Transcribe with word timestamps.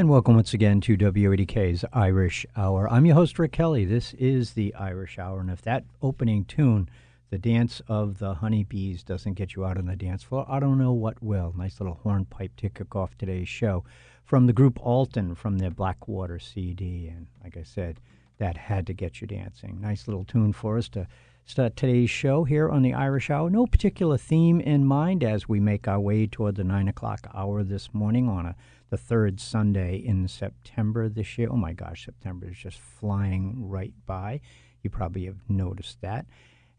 And 0.00 0.08
welcome 0.08 0.34
once 0.34 0.54
again 0.54 0.80
to 0.80 0.96
WADK's 0.96 1.84
Irish 1.92 2.46
Hour. 2.56 2.90
I'm 2.90 3.04
your 3.04 3.16
host, 3.16 3.38
Rick 3.38 3.52
Kelly. 3.52 3.84
This 3.84 4.14
is 4.14 4.54
the 4.54 4.74
Irish 4.74 5.18
Hour. 5.18 5.40
And 5.40 5.50
if 5.50 5.60
that 5.60 5.84
opening 6.00 6.46
tune, 6.46 6.88
The 7.28 7.36
Dance 7.36 7.82
of 7.86 8.18
the 8.18 8.32
Honeybees, 8.32 9.02
doesn't 9.02 9.34
get 9.34 9.54
you 9.54 9.66
out 9.66 9.76
on 9.76 9.84
the 9.84 9.96
dance 9.96 10.22
floor, 10.22 10.46
I 10.48 10.58
don't 10.58 10.78
know 10.78 10.94
what 10.94 11.22
will. 11.22 11.52
Nice 11.54 11.80
little 11.80 12.00
hornpipe 12.02 12.56
to 12.56 12.70
kick 12.70 12.96
off 12.96 13.18
today's 13.18 13.50
show 13.50 13.84
from 14.24 14.46
the 14.46 14.54
group 14.54 14.78
Altan 14.78 15.36
from 15.36 15.58
their 15.58 15.70
Blackwater 15.70 16.38
CD. 16.38 17.08
And 17.08 17.26
like 17.44 17.58
I 17.58 17.62
said, 17.62 18.00
that 18.38 18.56
had 18.56 18.86
to 18.86 18.94
get 18.94 19.20
you 19.20 19.26
dancing. 19.26 19.82
Nice 19.82 20.08
little 20.08 20.24
tune 20.24 20.54
for 20.54 20.78
us 20.78 20.88
to 20.88 21.06
start 21.44 21.76
today's 21.76 22.08
show 22.08 22.44
here 22.44 22.70
on 22.70 22.80
the 22.80 22.94
Irish 22.94 23.28
Hour. 23.28 23.50
No 23.50 23.66
particular 23.66 24.16
theme 24.16 24.60
in 24.62 24.86
mind 24.86 25.22
as 25.22 25.46
we 25.46 25.60
make 25.60 25.86
our 25.86 26.00
way 26.00 26.26
toward 26.26 26.54
the 26.54 26.64
9 26.64 26.88
o'clock 26.88 27.28
hour 27.34 27.62
this 27.62 27.92
morning 27.92 28.30
on 28.30 28.46
a 28.46 28.56
the 28.90 28.96
third 28.96 29.40
Sunday 29.40 29.96
in 29.96 30.28
September 30.28 31.08
this 31.08 31.38
year. 31.38 31.48
Oh 31.50 31.56
my 31.56 31.72
gosh, 31.72 32.04
September 32.04 32.50
is 32.50 32.58
just 32.58 32.78
flying 32.78 33.54
right 33.56 33.94
by. 34.04 34.40
You 34.82 34.90
probably 34.90 35.26
have 35.26 35.48
noticed 35.48 36.00
that. 36.00 36.26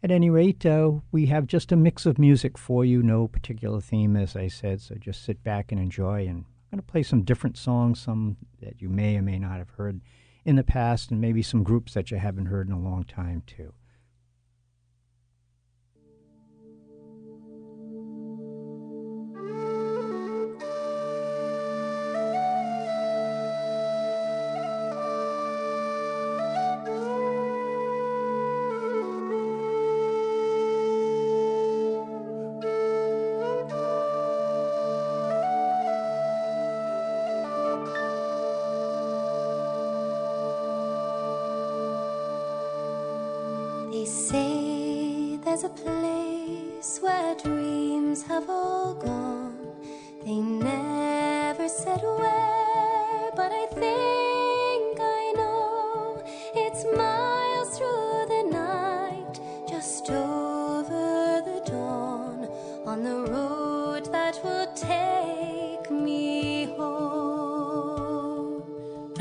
At 0.04 0.12
any 0.12 0.30
rate, 0.30 0.66
uh, 0.66 0.94
we 1.12 1.28
have 1.28 1.46
just 1.46 1.72
a 1.72 1.76
mix 1.76 2.06
of 2.06 2.18
music 2.18 2.58
for 2.58 2.84
you, 2.84 3.04
no 3.04 3.28
particular 3.28 3.80
theme, 3.80 4.16
as 4.18 4.36
I 4.36 4.48
said, 4.48 4.82
so 4.82 4.96
just 4.96 5.24
sit 5.24 5.44
back 5.44 5.72
and 5.72 5.80
enjoy. 5.80 6.28
And 6.28 6.46
I'm 6.72 6.78
going 6.78 6.86
to 6.86 6.92
play 6.92 7.04
some 7.04 7.22
different 7.22 7.58
songs, 7.58 8.02
some 8.02 8.38
that 8.62 8.82
you 8.82 8.90
may 8.90 9.18
or 9.18 9.22
may 9.22 9.38
not 9.38 9.60
have 9.60 9.70
heard 9.72 10.02
in 10.44 10.56
the 10.56 10.64
past, 10.64 11.12
and 11.12 11.22
maybe 11.22 11.44
some 11.44 11.62
groups 11.62 11.94
that 11.94 12.10
you 12.10 12.18
haven't 12.18 12.48
heard 12.48 12.68
in 12.68 12.74
a 12.74 12.80
long 12.80 13.04
time, 13.04 13.44
too. 13.46 13.74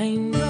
I 0.00 0.14
know. 0.16 0.49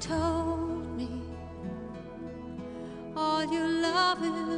Told 0.00 0.96
me, 0.96 1.08
all 3.16 3.44
your 3.52 3.68
love 3.68 4.20
was 4.20 4.57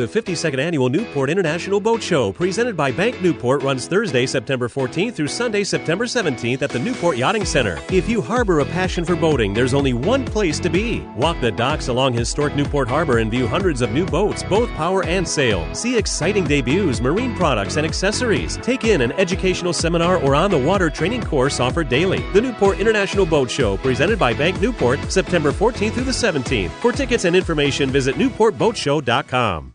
The 0.00 0.06
52nd 0.06 0.58
Annual 0.58 0.88
Newport 0.88 1.28
International 1.28 1.78
Boat 1.78 2.02
Show, 2.02 2.32
presented 2.32 2.74
by 2.74 2.90
Bank 2.90 3.20
Newport, 3.20 3.62
runs 3.62 3.86
Thursday, 3.86 4.24
September 4.24 4.66
14th 4.66 5.12
through 5.12 5.28
Sunday, 5.28 5.62
September 5.62 6.06
17th 6.06 6.62
at 6.62 6.70
the 6.70 6.78
Newport 6.78 7.18
Yachting 7.18 7.44
Center. 7.44 7.78
If 7.92 8.08
you 8.08 8.22
harbor 8.22 8.60
a 8.60 8.64
passion 8.64 9.04
for 9.04 9.14
boating, 9.14 9.52
there's 9.52 9.74
only 9.74 9.92
one 9.92 10.24
place 10.24 10.58
to 10.60 10.70
be. 10.70 11.00
Walk 11.16 11.38
the 11.42 11.52
docks 11.52 11.88
along 11.88 12.14
historic 12.14 12.56
Newport 12.56 12.88
Harbor 12.88 13.18
and 13.18 13.30
view 13.30 13.46
hundreds 13.46 13.82
of 13.82 13.92
new 13.92 14.06
boats, 14.06 14.42
both 14.42 14.70
power 14.70 15.04
and 15.04 15.28
sail. 15.28 15.68
See 15.74 15.98
exciting 15.98 16.44
debuts, 16.44 17.02
marine 17.02 17.36
products, 17.36 17.76
and 17.76 17.86
accessories. 17.86 18.56
Take 18.62 18.84
in 18.84 19.02
an 19.02 19.12
educational 19.12 19.74
seminar 19.74 20.16
or 20.16 20.34
on 20.34 20.50
the 20.50 20.56
water 20.56 20.88
training 20.88 21.24
course 21.24 21.60
offered 21.60 21.90
daily. 21.90 22.24
The 22.32 22.40
Newport 22.40 22.78
International 22.78 23.26
Boat 23.26 23.50
Show, 23.50 23.76
presented 23.76 24.18
by 24.18 24.32
Bank 24.32 24.62
Newport, 24.62 25.12
September 25.12 25.52
14th 25.52 25.92
through 25.92 26.04
the 26.04 26.10
17th. 26.10 26.70
For 26.80 26.90
tickets 26.90 27.26
and 27.26 27.36
information, 27.36 27.90
visit 27.90 28.14
newportboatshow.com. 28.14 29.74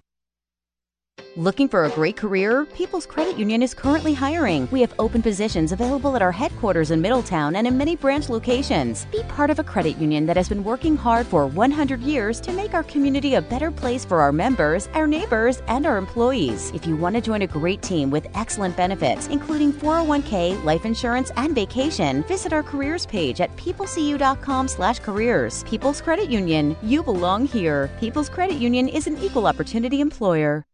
Looking 1.37 1.67
for 1.67 1.83
a 1.83 1.89
great 1.89 2.15
career? 2.15 2.63
People's 2.63 3.05
Credit 3.05 3.37
Union 3.37 3.61
is 3.61 3.73
currently 3.73 4.13
hiring. 4.13 4.69
We 4.71 4.79
have 4.79 4.93
open 4.97 5.21
positions 5.21 5.73
available 5.73 6.15
at 6.15 6.21
our 6.21 6.31
headquarters 6.31 6.91
in 6.91 7.01
Middletown 7.01 7.57
and 7.57 7.67
in 7.67 7.77
many 7.77 7.97
branch 7.97 8.29
locations. 8.29 9.03
Be 9.11 9.21
part 9.23 9.49
of 9.49 9.59
a 9.59 9.63
credit 9.63 9.97
union 9.97 10.25
that 10.27 10.37
has 10.37 10.47
been 10.47 10.63
working 10.63 10.95
hard 10.95 11.27
for 11.27 11.45
100 11.45 11.99
years 11.99 12.39
to 12.39 12.53
make 12.53 12.73
our 12.73 12.83
community 12.83 13.35
a 13.35 13.41
better 13.41 13.69
place 13.69 14.05
for 14.05 14.21
our 14.21 14.31
members, 14.31 14.87
our 14.93 15.07
neighbors, 15.07 15.61
and 15.67 15.85
our 15.85 15.97
employees. 15.97 16.71
If 16.73 16.87
you 16.87 16.95
want 16.95 17.17
to 17.17 17.21
join 17.21 17.41
a 17.41 17.47
great 17.47 17.81
team 17.81 18.09
with 18.09 18.27
excellent 18.33 18.77
benefits, 18.77 19.27
including 19.27 19.73
401k, 19.73 20.63
life 20.63 20.85
insurance, 20.85 21.33
and 21.35 21.53
vacation, 21.53 22.23
visit 22.23 22.53
our 22.53 22.63
careers 22.63 23.05
page 23.05 23.41
at 23.41 23.53
peoplecu.com/careers. 23.57 25.63
People's 25.65 25.99
Credit 25.99 26.29
Union, 26.29 26.77
you 26.81 27.03
belong 27.03 27.45
here. 27.45 27.89
People's 27.99 28.29
Credit 28.29 28.55
Union 28.55 28.87
is 28.87 29.05
an 29.05 29.17
equal 29.17 29.47
opportunity 29.47 29.99
employer. 29.99 30.65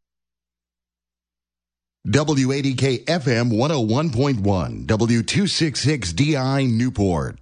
WADK 2.07 3.05
FM 3.05 3.51
101.1, 3.51 4.87
W266DI 4.87 6.67
Newport. 6.73 7.39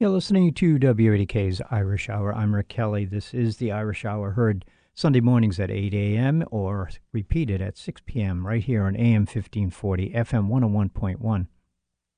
You're 0.00 0.10
listening 0.10 0.52
to 0.54 0.76
WADK's 0.76 1.62
Irish 1.70 2.08
Hour. 2.08 2.34
I'm 2.34 2.52
Rick 2.52 2.66
Kelly. 2.66 3.04
This 3.04 3.32
is 3.32 3.58
the 3.58 3.70
Irish 3.70 4.04
Hour, 4.04 4.32
heard 4.32 4.64
Sunday 4.92 5.20
mornings 5.20 5.60
at 5.60 5.70
8 5.70 5.94
a.m. 5.94 6.44
or 6.50 6.90
repeated 7.12 7.62
at 7.62 7.78
6 7.78 8.02
p.m. 8.06 8.44
right 8.44 8.64
here 8.64 8.82
on 8.82 8.96
AM 8.96 9.20
1540, 9.20 10.10
FM 10.10 10.48
101.1, 10.48 11.46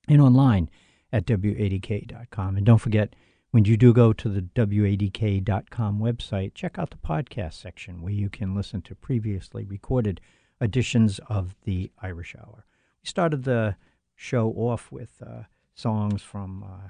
and 0.07 0.21
online 0.21 0.71
at 1.13 1.27
WADK.com. 1.27 2.57
And 2.57 2.65
don't 2.65 2.79
forget, 2.79 3.15
when 3.51 3.65
you 3.65 3.75
do 3.75 3.93
go 3.93 4.13
to 4.13 4.29
the 4.29 4.41
WADK.com 4.41 5.99
website, 5.99 6.53
check 6.53 6.79
out 6.79 6.89
the 6.89 6.97
podcast 6.97 7.53
section 7.53 8.01
where 8.01 8.13
you 8.13 8.29
can 8.29 8.55
listen 8.55 8.81
to 8.83 8.95
previously 8.95 9.65
recorded 9.65 10.21
editions 10.61 11.19
of 11.27 11.55
the 11.65 11.91
Irish 12.01 12.33
Hour. 12.35 12.65
We 13.03 13.07
started 13.07 13.43
the 13.43 13.75
show 14.15 14.51
off 14.51 14.89
with 14.89 15.21
uh, 15.25 15.43
songs 15.73 16.21
from 16.21 16.63
uh, 16.63 16.89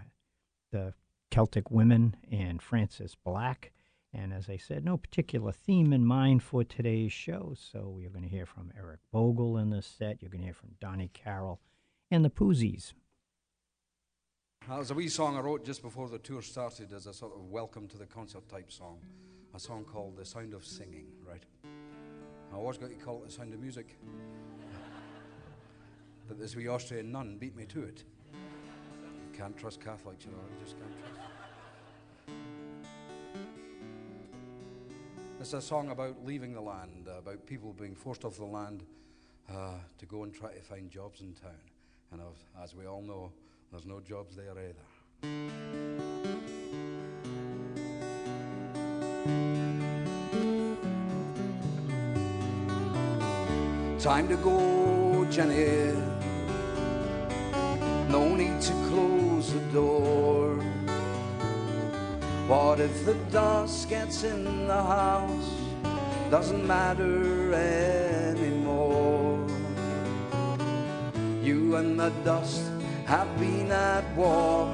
the 0.72 0.94
Celtic 1.32 1.72
Women 1.72 2.16
and 2.32 2.62
Frances 2.62 3.16
Black. 3.26 3.72
And 4.14 4.32
as 4.32 4.48
I 4.48 4.58
said, 4.58 4.86
no 4.86 4.98
particular 4.98 5.52
theme 5.52 5.92
in 5.94 6.06
mind 6.06 6.44
for 6.44 6.64
today's 6.64 7.14
show. 7.14 7.56
So 7.58 7.98
you're 8.00 8.12
going 8.12 8.24
to 8.24 8.30
hear 8.30 8.46
from 8.46 8.72
Eric 8.78 9.00
Bogle 9.12 9.58
in 9.58 9.72
this 9.72 9.88
set. 9.88 10.22
You're 10.22 10.30
going 10.30 10.42
to 10.42 10.48
hear 10.48 10.54
from 10.54 10.76
Donie 10.80 11.10
Carroll 11.14 11.60
and 12.12 12.24
the 12.24 12.30
Poozies. 12.30 12.94
That 14.70 14.78
was 14.78 14.92
a 14.92 14.94
wee 14.94 15.10
song 15.10 15.36
I 15.36 15.40
wrote 15.40 15.66
just 15.66 15.82
before 15.82 16.08
the 16.08 16.20
tour 16.20 16.42
started 16.42 16.94
as 16.94 17.08
a 17.08 17.14
sort 17.14 17.34
of 17.36 17.50
welcome 17.50 17.88
to 17.88 17.98
the 17.98 18.06
concert 18.06 18.48
type 18.48 18.72
song. 18.72 19.00
A 19.56 19.60
song 19.60 19.84
called 19.84 20.16
The 20.16 20.24
Sound 20.24 20.54
of 20.54 20.64
Singing, 20.64 21.08
right? 21.28 21.42
I 22.54 22.56
always 22.56 22.78
got 22.78 22.90
to 22.90 22.96
call 22.96 23.18
it 23.24 23.26
The 23.26 23.32
Sound 23.32 23.54
of 23.56 23.60
Music. 23.60 23.98
but 26.28 26.40
this 26.40 26.56
wee 26.56 26.68
Austrian 26.68 27.12
nun 27.12 27.38
beat 27.38 27.56
me 27.56 27.66
to 27.66 27.82
it. 27.84 28.04
You 28.34 29.38
can't 29.38 29.58
trust 29.58 29.82
Catholics, 29.82 30.26
you 30.26 30.32
know, 30.32 30.38
you 30.38 30.64
just 30.64 30.78
can't 30.78 30.94
trust. 31.00 31.20
It's 35.40 35.54
a 35.54 35.62
song 35.62 35.90
about 35.90 36.24
leaving 36.24 36.54
the 36.54 36.62
land, 36.62 37.08
about 37.08 37.48
people 37.48 37.74
being 37.74 37.96
forced 37.96 38.24
off 38.24 38.38
the 38.38 38.46
land 38.46 38.84
uh, 39.50 39.80
to 39.98 40.06
go 40.06 40.24
and 40.24 40.32
try 40.32 40.54
to 40.54 40.62
find 40.62 40.92
jobs 40.92 41.22
in 41.22 41.34
town. 41.34 41.52
And 42.12 42.22
of- 42.22 42.46
as 42.64 42.76
we 42.76 42.86
all 42.86 43.02
know, 43.02 43.32
there's 43.72 43.86
no 43.86 44.02
jobs 44.02 44.36
there 44.36 44.52
either. 44.52 44.86
Time 54.00 54.28
to 54.28 54.36
go, 54.38 55.26
Jenny. 55.30 55.94
No 58.10 58.36
need 58.36 58.60
to 58.62 58.74
close 58.90 59.54
the 59.54 59.60
door. 59.72 60.56
What 62.48 62.82
if 62.82 63.06
the 63.06 63.14
dust 63.32 63.88
gets 63.90 64.24
in 64.24 64.68
the 64.68 64.84
house? 64.84 65.52
Doesn't 66.30 66.68
matter 66.68 67.54
anymore. 67.54 69.48
You 71.42 71.78
and 71.78 71.98
the 71.98 72.10
dust 72.26 72.81
have 73.12 73.38
been 73.38 73.70
at 73.70 74.06
war 74.16 74.74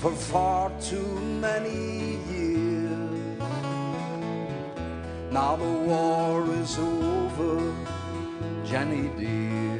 for 0.00 0.12
far 0.12 0.70
too 0.82 1.18
many 1.46 2.18
years. 2.30 3.40
Now 5.30 5.56
the 5.56 5.72
war 5.88 6.44
is 6.60 6.78
over, 6.78 7.56
Jenny 8.66 9.08
dear. 9.18 9.79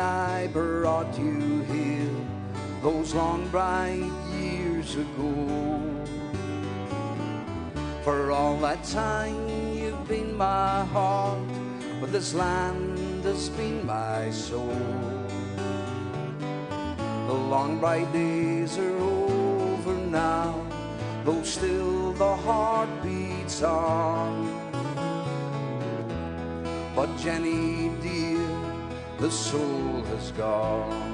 I 0.00 0.46
brought 0.46 1.18
you 1.18 1.60
here 1.64 2.10
those 2.82 3.14
long 3.14 3.46
bright 3.48 4.10
years 4.32 4.96
ago? 4.96 6.06
For 8.02 8.32
all 8.32 8.56
that 8.60 8.82
time 8.84 9.36
you've 9.76 10.08
been 10.08 10.34
my 10.36 10.84
heart, 10.86 11.46
but 12.00 12.12
this 12.12 12.32
land 12.32 13.24
has 13.24 13.50
been 13.50 13.84
my 13.84 14.30
soul. 14.30 14.74
The 17.26 17.34
long 17.34 17.78
bright 17.78 18.10
days 18.12 18.78
are 18.78 18.98
over 18.98 19.92
now, 19.92 20.66
though 21.24 21.42
still 21.42 22.12
the 22.12 22.36
heart 22.36 22.88
beats 23.02 23.62
on. 23.62 24.48
But 26.96 27.14
Jenny 27.18 27.90
dear, 28.00 28.39
the 29.20 29.30
soul 29.30 30.02
has 30.04 30.30
gone. 30.32 31.09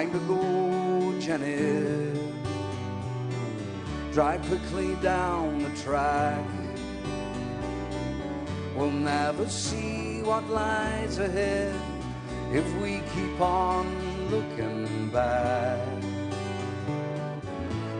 Time 0.00 0.12
to 0.12 0.18
go, 0.20 1.20
Jenny. 1.20 2.18
Drive 4.12 4.40
quickly 4.46 4.94
down 5.02 5.62
the 5.62 5.68
track. 5.82 6.42
We'll 8.74 8.92
never 8.92 9.46
see 9.46 10.22
what 10.22 10.48
lies 10.48 11.18
ahead 11.18 11.74
if 12.50 12.64
we 12.80 13.02
keep 13.14 13.38
on 13.42 13.84
looking 14.30 15.10
back. 15.10 15.86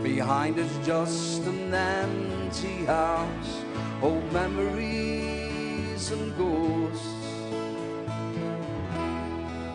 Behind 0.02 0.58
us, 0.58 0.72
just 0.86 1.42
an 1.42 1.74
empty 1.74 2.86
house, 2.86 3.52
old 4.00 4.32
memories 4.32 6.10
and 6.10 6.34
ghosts, 6.38 7.26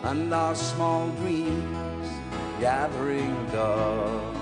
and 0.02 0.34
our 0.34 0.56
small 0.56 1.08
dreams 1.20 1.85
gathering 2.60 3.46
dust. 3.52 4.35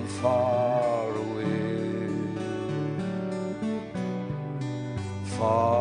The 0.00 0.08
far 0.20 1.10
away. 1.14 2.08
Far 5.36 5.71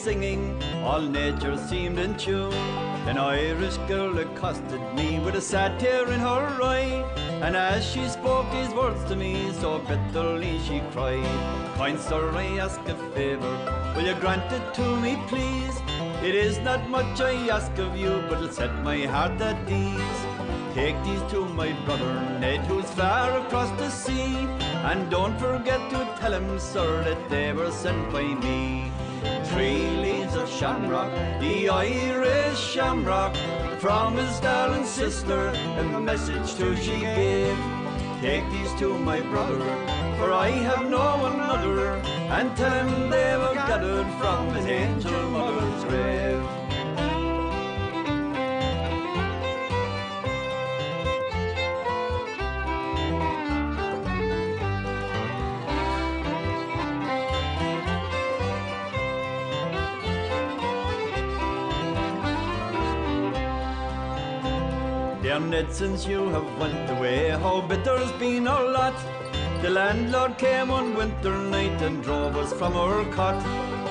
singing, 0.00 0.42
all 0.82 1.02
nature 1.02 1.56
seemed 1.58 1.98
in 1.98 2.16
tune. 2.16 2.54
An 3.10 3.18
Irish 3.18 3.76
girl 3.88 4.18
accosted 4.18 4.82
me 4.94 5.18
with 5.18 5.34
a 5.34 5.40
sad 5.42 5.78
tear 5.78 6.10
in 6.10 6.20
her 6.20 6.46
eye, 6.62 7.04
and 7.42 7.54
as 7.54 7.84
she 7.84 8.08
spoke 8.08 8.50
these 8.50 8.72
words 8.72 9.04
to 9.10 9.16
me, 9.16 9.52
so 9.60 9.78
bitterly 9.80 10.58
she 10.60 10.80
cried, 10.92 11.34
Kind 11.76 12.00
sir, 12.00 12.30
I 12.34 12.46
ask 12.66 12.80
a 12.88 12.96
favour, 13.14 13.54
will 13.94 14.06
you 14.06 14.14
grant 14.14 14.50
it 14.52 14.72
to 14.74 14.96
me, 15.00 15.18
please? 15.28 15.76
It 16.22 16.34
is 16.34 16.58
not 16.60 16.88
much 16.88 17.20
I 17.20 17.34
ask 17.48 17.76
of 17.78 17.94
you, 17.96 18.22
but 18.28 18.38
it'll 18.38 18.52
set 18.52 18.74
my 18.82 18.98
heart 19.04 19.38
at 19.40 19.70
ease. 19.70 20.20
Take 20.74 21.02
these 21.04 21.22
to 21.32 21.44
my 21.60 21.72
brother 21.84 22.14
Ned, 22.38 22.60
who's 22.66 22.90
far 22.92 23.38
across 23.40 23.70
the 23.78 23.90
sea. 23.90 24.36
And 24.90 25.10
don't 25.10 25.38
forget 25.38 25.90
to 25.90 26.08
tell 26.20 26.32
him, 26.32 26.58
sir, 26.58 27.04
that 27.04 27.28
they 27.28 27.52
were 27.52 27.70
sent 27.70 28.10
by 28.12 28.22
me. 28.22 28.90
Three 29.50 29.90
leaves 29.96 30.36
of 30.36 30.48
shamrock, 30.48 31.10
the 31.40 31.68
Irish 31.68 32.58
shamrock, 32.58 33.34
from 33.80 34.16
his 34.16 34.38
darling 34.38 34.84
sister, 34.84 35.48
and 35.78 35.92
the 35.92 36.00
message 36.00 36.54
to 36.54 36.76
she 36.76 37.00
gave. 37.00 37.58
Take 38.20 38.48
these 38.52 38.72
to 38.78 38.96
my 38.96 39.20
brother, 39.20 39.58
for 40.18 40.32
I 40.32 40.50
have 40.50 40.88
no 40.88 41.16
one 41.26 41.40
other, 41.40 41.96
and 42.36 42.56
tell 42.56 42.86
him 42.86 43.10
they 43.10 43.36
were 43.36 43.54
gathered 43.54 44.06
from 44.20 44.54
his 44.54 44.66
angel 44.66 45.30
mother's 45.30 45.84
grave. 45.84 46.39
Since 65.68 66.06
you 66.06 66.28
have 66.30 66.58
went 66.58 66.90
away, 66.90 67.28
how 67.28 67.60
bitter's 67.60 68.10
been 68.12 68.48
our 68.48 68.66
lot. 68.66 68.94
The 69.60 69.68
landlord 69.68 70.38
came 70.38 70.68
one 70.68 70.94
winter 70.96 71.36
night 71.36 71.82
and 71.82 72.02
drove 72.02 72.36
us 72.36 72.52
from 72.54 72.76
our 72.76 73.04
cot. 73.12 73.36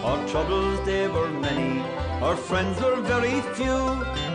Our 0.03 0.27
troubles 0.27 0.83
they 0.85 1.07
were 1.07 1.29
many, 1.29 1.81
our 2.21 2.35
friends 2.35 2.81
were 2.81 2.95
very 3.01 3.41
few. 3.53 3.79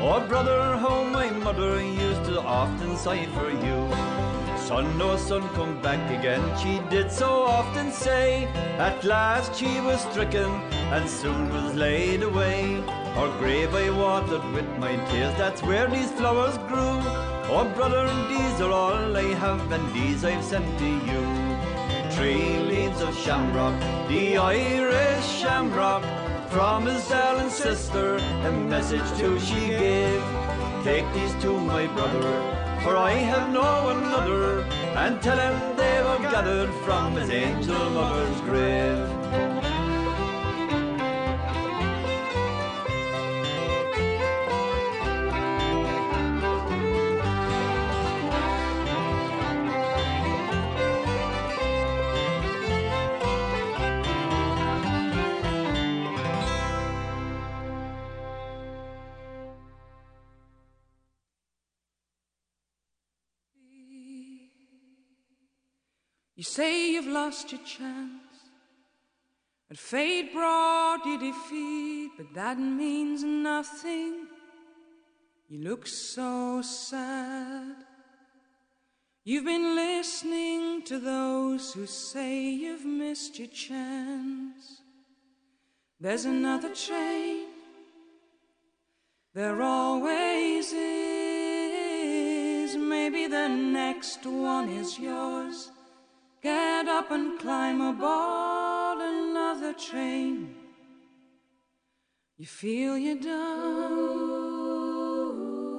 Oh 0.01 0.25
brother, 0.29 0.77
how 0.77 1.05
my 1.05 1.31
mother 1.31 1.83
used 1.83 2.25
to 2.27 2.41
often 2.41 2.97
sigh 2.97 3.27
for 3.27 3.51
you. 3.51 3.79
Son, 4.57 4.97
no 4.97 5.17
son, 5.17 5.49
come 5.55 5.81
back 5.83 6.09
again, 6.19 6.43
she 6.59 6.81
did 6.89 7.11
so 7.11 7.43
often 7.43 7.91
say. 7.91 8.45
At 8.79 9.05
last 9.05 9.55
she 9.55 9.81
was 9.81 10.01
stricken 10.01 10.51
and 10.95 11.09
soon 11.11 11.53
was 11.53 11.75
laid 11.75 12.23
away. 12.23 13.04
Her 13.15 13.31
grave 13.39 13.73
I 13.73 13.91
watered 13.91 14.45
with 14.53 14.69
my 14.79 14.97
tears, 15.07 15.35
that's 15.39 15.63
where 15.63 15.87
these 15.89 16.11
flowers 16.11 16.59
grew. 16.67 16.99
Oh 17.49 17.71
brother, 17.77 18.07
these 18.29 18.61
are 18.61 18.73
all 18.73 19.17
I 19.17 19.35
have 19.35 19.71
and 19.71 19.95
these 19.95 20.25
I've 20.25 20.43
sent 20.43 20.67
to 20.81 20.91
you. 21.09 21.23
Three 22.11 22.59
leaves 22.59 23.01
of 23.03 23.17
shamrock, 23.17 23.79
the 24.09 24.37
Irish 24.37 25.27
shamrock, 25.27 26.03
from 26.51 26.87
his 26.87 27.09
darling 27.09 27.51
sister, 27.51 28.17
a 28.17 28.51
message 28.51 29.09
to 29.21 29.39
she 29.39 29.69
gave. 29.69 30.23
Take 30.83 31.07
these 31.15 31.35
to 31.43 31.57
my 31.61 31.87
brother, 31.87 32.33
for 32.83 32.97
I 32.97 33.13
have 33.13 33.49
no 33.53 33.85
one 33.93 34.05
other, 34.07 34.63
and 35.03 35.23
tell 35.23 35.39
him 35.39 35.77
they 35.77 36.03
were 36.03 36.19
gathered 36.31 36.73
from 36.85 37.15
his 37.15 37.31
angel 37.31 37.91
mother's 37.91 38.41
grave. 38.41 39.54
Say 66.55 66.93
you've 66.93 67.07
lost 67.07 67.51
your 67.51 67.61
chance, 67.63 68.37
but 69.69 69.77
fate 69.77 70.33
brought 70.33 71.05
you 71.05 71.19
defeat, 71.19 72.13
but 72.17 72.33
that 72.35 72.59
means 72.59 73.25
nothing. 73.25 74.29
You 75.49 75.59
look 75.69 75.87
so 75.87 76.63
sad. 76.63 77.75
You've 79.25 79.47
been 79.47 79.75
listening 79.75 80.83
to 80.83 81.01
those 81.01 81.73
who 81.73 81.87
say 81.87 82.51
you've 82.51 82.85
missed 82.85 83.37
your 83.39 83.49
chance. 83.49 84.83
There's 85.99 86.25
another 86.25 86.73
train. 86.73 87.47
There 89.33 89.61
always 89.61 90.73
is. 90.73 90.85
Maybe 92.77 93.27
the 93.27 93.49
next 93.49 94.25
one 94.25 94.69
is 94.69 94.99
yours. 94.99 95.71
Get 96.45 96.87
up 96.89 97.11
and 97.11 97.41
climb 97.41 97.81
aboard 97.81 98.99
another 99.01 99.73
train. 99.73 100.55
You 102.37 102.45
feel 102.45 102.99
you're 102.99 103.17
done. 103.17 103.41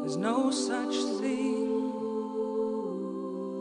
There's 0.02 0.18
no 0.18 0.50
such 0.50 0.96
thing. 1.22 1.70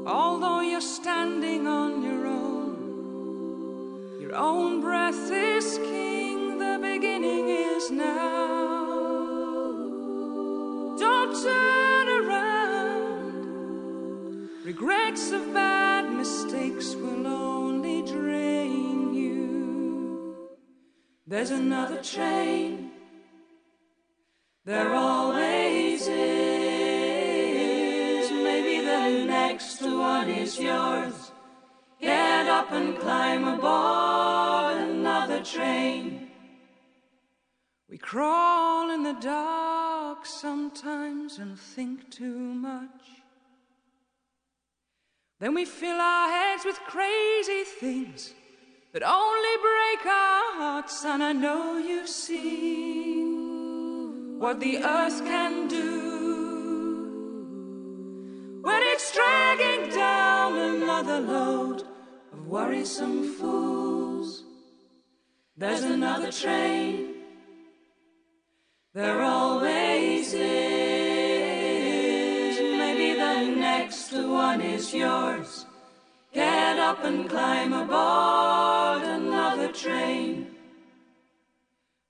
Although 0.06 0.62
you're 0.62 0.80
standing 0.80 1.66
on 1.66 2.02
your 2.02 2.26
own, 2.26 4.18
your 4.18 4.34
own 4.34 4.80
breath 4.80 5.30
is 5.30 5.76
king. 5.84 6.56
The 6.56 6.78
beginning 6.80 7.50
is 7.50 7.90
now. 7.90 8.86
Don't 10.98 11.34
turn 11.42 12.08
around. 12.24 13.44
Regrets 14.64 15.32
of 15.32 15.52
bad 15.52 15.93
mistakes 16.24 16.88
will 16.94 17.26
only 17.26 18.00
drain 18.00 19.12
you. 19.12 20.48
There's 21.26 21.50
another 21.50 22.00
train. 22.02 22.92
There 24.64 24.94
always 24.94 26.08
is. 26.08 26.30
Maybe 28.30 28.76
the 28.86 29.26
next 29.26 29.82
one 29.82 30.30
is 30.30 30.58
yours. 30.58 31.32
Get 32.00 32.46
up 32.48 32.72
and 32.72 32.98
climb 32.98 33.44
aboard 33.46 34.78
another 34.78 35.42
train. 35.44 36.30
We 37.86 37.98
crawl 37.98 38.88
in 38.88 39.02
the 39.02 39.18
dark 39.20 40.24
sometimes 40.24 41.36
and 41.36 41.58
think 41.58 42.10
too 42.10 42.38
much. 42.70 43.23
Then 45.40 45.54
we 45.54 45.64
fill 45.64 46.00
our 46.00 46.28
heads 46.30 46.64
with 46.64 46.78
crazy 46.80 47.64
things 47.64 48.32
that 48.92 49.02
only 49.02 49.56
break 49.60 50.06
our 50.06 50.54
hearts. 50.60 51.04
And 51.04 51.22
I 51.22 51.32
know 51.32 51.76
you've 51.78 52.08
seen 52.08 53.34
what 54.38 54.60
the 54.60 54.78
earth 54.78 55.24
can 55.24 55.68
do 55.68 56.04
when 58.62 58.82
it's 58.82 59.12
dragging 59.12 59.90
down 59.94 60.56
another 60.56 61.20
load 61.20 61.82
of 62.32 62.46
worrisome 62.46 63.34
fools. 63.34 64.44
There's 65.56 65.82
another 65.82 66.30
train. 66.32 67.14
There 68.92 69.22
always 69.22 70.32
is. 70.34 71.03
Next 73.84 74.12
one 74.14 74.62
is 74.62 74.94
yours. 74.94 75.66
Get 76.32 76.78
up 76.78 77.04
and 77.04 77.28
climb 77.28 77.74
aboard 77.74 79.02
another 79.02 79.70
train. 79.72 80.46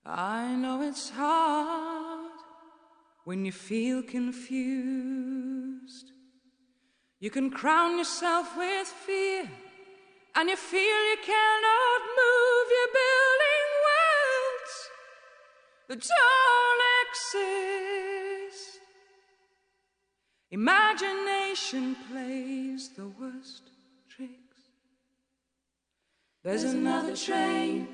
I 0.07 0.55
know 0.55 0.83
it's 0.83 1.11
hard 1.11 2.31
when 3.25 3.45
you 3.45 3.51
feel 3.51 4.05
confused. 4.05 4.53
You 7.19 7.31
can 7.31 7.51
crown 7.51 7.99
yourself 7.99 8.57
with 8.57 8.87
fear, 8.87 9.51
and 10.37 10.49
you 10.49 10.57
feel 10.57 10.99
you 11.11 11.19
cannot 11.27 12.01
move. 12.21 12.67
You're 12.75 12.95
building 13.03 13.69
worlds 13.89 14.75
that 15.89 16.01
don't 16.19 16.83
exist. 17.03 17.64
Imagination 20.55 21.97
plays 22.09 22.91
the 22.91 23.09
worst 23.21 23.65
tricks. 24.09 24.61
There's 26.45 26.63
another 26.63 27.17
train. 27.17 27.89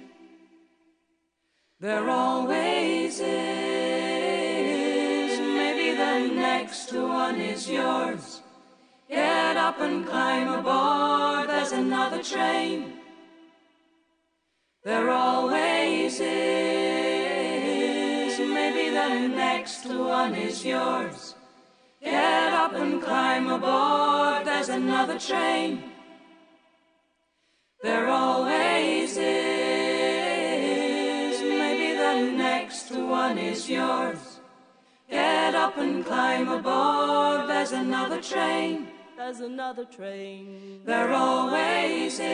There 1.81 2.11
always 2.11 3.19
is. 3.19 3.31
Maybe 5.41 5.97
the 5.97 6.29
next 6.35 6.93
one 6.93 7.41
is 7.41 7.67
yours. 7.67 8.43
Get 9.09 9.57
up 9.57 9.81
and 9.81 10.07
climb 10.07 10.49
aboard. 10.49 11.49
There's 11.49 11.73
another 11.73 12.23
train. 12.23 12.93
There 14.85 15.09
always 15.09 16.21
is. 16.21 16.29
Maybe 18.39 18.91
the 18.91 19.29
next 19.29 19.87
one 19.87 20.35
is 20.35 20.63
yours. 20.63 21.37
Get 22.03 22.53
up 22.55 22.73
and 22.73 23.03
climb 23.03 23.51
aboard. 23.51 24.47
There's 24.47 24.71
another 24.71 25.19
train. 25.19 25.85
There 27.83 28.09
always 28.09 29.17
is. 29.19 29.21
Maybe 31.43 31.95
the 31.97 32.33
next 32.37 32.91
one 32.91 33.37
is 33.37 33.69
yours. 33.69 34.41
Get 35.11 35.55
up 35.55 35.77
and 35.77 36.07
climb 36.07 36.49
aboard. 36.49 37.51
There's 37.51 37.73
another 37.73 38.23
train. 38.23 38.89
There's 39.19 39.41
another 39.41 39.85
train. 39.85 40.81
There 40.87 41.13
always 41.13 42.19
is. 42.19 42.27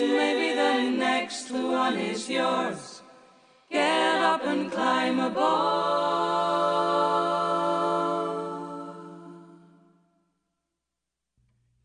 Maybe 0.00 0.54
the 0.54 0.90
next 0.90 1.50
one 1.50 1.96
is 1.96 2.28
yours. 2.28 3.00
Get 3.70 4.20
up 4.20 4.44
and 4.44 4.70
climb 4.70 5.18
aboard. 5.18 6.54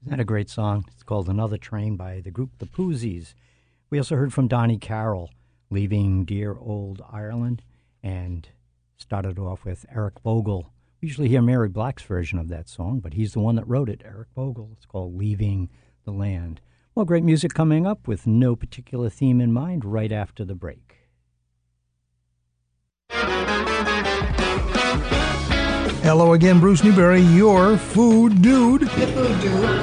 That 0.09 0.19
a 0.19 0.25
great 0.25 0.49
song? 0.49 0.85
It's 0.91 1.03
called 1.03 1.29
Another 1.29 1.59
Train 1.59 1.95
by 1.95 2.19
the 2.19 2.31
group 2.31 2.57
The 2.57 2.65
Poozies. 2.65 3.35
We 3.91 3.99
also 3.99 4.15
heard 4.15 4.33
from 4.33 4.47
Donie 4.47 4.79
Carroll, 4.79 5.29
leaving 5.69 6.25
dear 6.25 6.57
old 6.59 7.03
Ireland, 7.13 7.61
and 8.01 8.49
started 8.97 9.37
off 9.37 9.63
with 9.63 9.85
Eric 9.93 10.23
Bogle. 10.23 10.73
We 10.99 11.09
usually 11.09 11.29
hear 11.29 11.43
Mary 11.43 11.69
Black's 11.69 12.01
version 12.01 12.39
of 12.39 12.49
that 12.49 12.67
song, 12.67 13.01
but 13.01 13.13
he's 13.13 13.33
the 13.33 13.39
one 13.39 13.55
that 13.57 13.67
wrote 13.67 13.87
it, 13.87 14.01
Eric 14.03 14.33
Bogle. 14.33 14.71
It's 14.73 14.87
called 14.87 15.15
Leaving 15.15 15.69
the 16.05 16.11
Land. 16.11 16.59
Well, 16.95 17.05
great 17.05 17.23
music 17.23 17.53
coming 17.53 17.85
up 17.85 18.07
with 18.07 18.25
no 18.25 18.55
particular 18.55 19.11
theme 19.11 19.39
in 19.39 19.53
mind 19.53 19.85
right 19.85 20.11
after 20.11 20.43
the 20.43 20.55
break. 20.55 20.98
Hello 26.09 26.33
again, 26.33 26.59
Bruce 26.59 26.83
Newbury, 26.83 27.21
your 27.21 27.77
food 27.77 28.41
dude. 28.41 28.89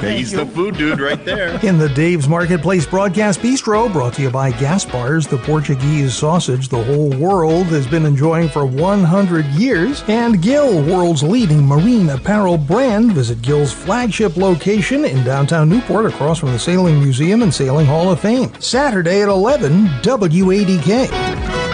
He's 0.01 0.33
the 0.33 0.45
food 0.45 0.75
dude 0.75 0.99
right 0.99 1.23
there. 1.23 1.57
In 1.65 1.77
the 1.77 1.87
Dave's 1.87 2.27
Marketplace 2.27 2.85
Broadcast 2.85 3.39
Bistro, 3.39 3.89
brought 3.89 4.15
to 4.15 4.23
you 4.23 4.29
by 4.29 4.51
Gaspar's, 4.51 5.25
the 5.25 5.37
Portuguese 5.37 6.13
sausage 6.13 6.67
the 6.67 6.83
whole 6.83 7.11
world 7.11 7.67
has 7.67 7.87
been 7.87 8.05
enjoying 8.05 8.49
for 8.49 8.65
100 8.65 9.45
years, 9.51 10.03
and 10.09 10.41
Gill, 10.41 10.83
world's 10.83 11.23
leading 11.23 11.65
marine 11.65 12.09
apparel 12.09 12.57
brand. 12.57 13.13
Visit 13.13 13.41
Gill's 13.41 13.71
flagship 13.71 14.35
location 14.35 15.05
in 15.05 15.23
downtown 15.23 15.69
Newport, 15.69 16.07
across 16.07 16.39
from 16.39 16.51
the 16.51 16.59
Sailing 16.59 16.99
Museum 16.99 17.41
and 17.41 17.53
Sailing 17.53 17.85
Hall 17.85 18.11
of 18.11 18.19
Fame. 18.19 18.51
Saturday 18.59 19.21
at 19.21 19.29
11, 19.29 19.85
WADK. 20.03 21.66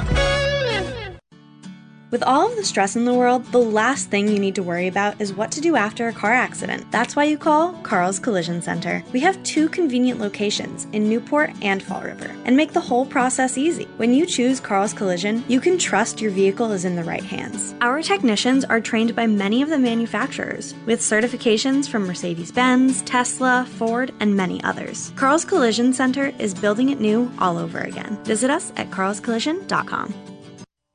With 2.13 2.21
all 2.21 2.47
of 2.47 2.56
the 2.56 2.63
stress 2.63 2.95
in 2.95 3.06
the 3.06 3.13
world, 3.15 3.43
the 3.45 3.58
last 3.58 4.12
thing 4.12 4.28
you 4.28 4.38
need 4.38 4.54
to 4.54 4.62
worry 4.62 4.86
about 4.86 5.19
is 5.19 5.34
what 5.34 5.52
to 5.54 5.60
do 5.60 5.76
after 5.76 6.08
a 6.08 6.13
car 6.13 6.32
accident. 6.32 6.86
That's 6.91 7.15
why 7.15 7.23
you 7.23 7.39
call 7.39 7.73
Carl's 7.82 8.19
Collision 8.19 8.62
Center. 8.62 9.04
We 9.12 9.19
have 9.21 9.41
two 9.41 9.67
convenient 9.67 10.19
locations 10.19 10.86
in 10.91 11.10
Newport 11.10 11.54
and 11.63 11.82
Fall 11.82 12.04
River 12.04 12.30
and 12.45 12.56
make 12.56 12.71
the 12.71 12.80
whole 12.80 13.04
process 13.04 13.58
easy. 13.58 13.86
When 13.97 14.13
you 14.13 14.28
choose 14.28 14.60
Carl's 14.60 14.93
Collision, 14.93 15.43
you 15.47 15.60
can 15.60 15.80
trust 15.80 16.21
your 16.21 16.30
vehicle 16.30 16.71
is 16.71 16.86
in 16.86 16.95
the 16.95 17.04
right 17.04 17.23
hands. 17.23 17.73
Our 17.82 18.04
technicians 18.04 18.63
are 18.63 18.80
trained 18.80 19.15
by 19.15 19.26
many 19.26 19.63
of 19.63 19.69
the 19.69 19.80
manufacturers 19.80 20.76
with 20.86 20.99
certifications 20.99 21.89
from 21.89 22.06
Mercedes 22.06 22.52
Benz, 22.52 23.02
Tesla, 23.02 23.65
Ford, 23.80 24.13
and 24.19 24.38
many 24.38 24.63
others. 24.63 25.12
Carl's 25.15 25.45
Collision 25.45 25.91
Center 25.91 26.32
is 26.38 26.54
building 26.54 26.89
it 26.89 26.99
new 26.99 27.32
all 27.39 27.58
over 27.58 27.80
again. 27.80 28.23
Visit 28.23 28.52
us 28.52 28.71
at 28.76 28.91
carlscollision.com. 28.91 30.33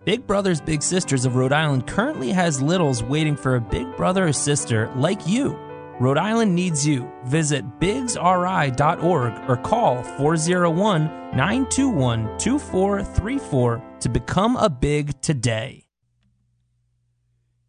Big 0.08 0.26
Brothers 0.26 0.58
Big 0.58 0.82
Sisters 0.82 1.26
of 1.26 1.36
Rhode 1.36 1.52
Island 1.52 1.86
currently 1.86 2.32
has 2.32 2.62
littles 2.62 3.02
waiting 3.02 3.36
for 3.36 3.56
a 3.56 3.60
big 3.60 3.94
brother 3.94 4.28
or 4.28 4.32
sister 4.32 4.90
like 4.96 5.26
you. 5.26 5.50
Rhode 6.00 6.16
Island 6.16 6.54
needs 6.54 6.86
you. 6.86 7.12
Visit 7.26 7.62
bigsri.org 7.78 9.50
or 9.50 9.56
call 9.58 10.02
401 10.02 11.04
921 11.36 12.38
2434 12.38 13.82
to 14.00 14.08
become 14.08 14.56
a 14.56 14.70
big 14.70 15.20
today. 15.20 15.84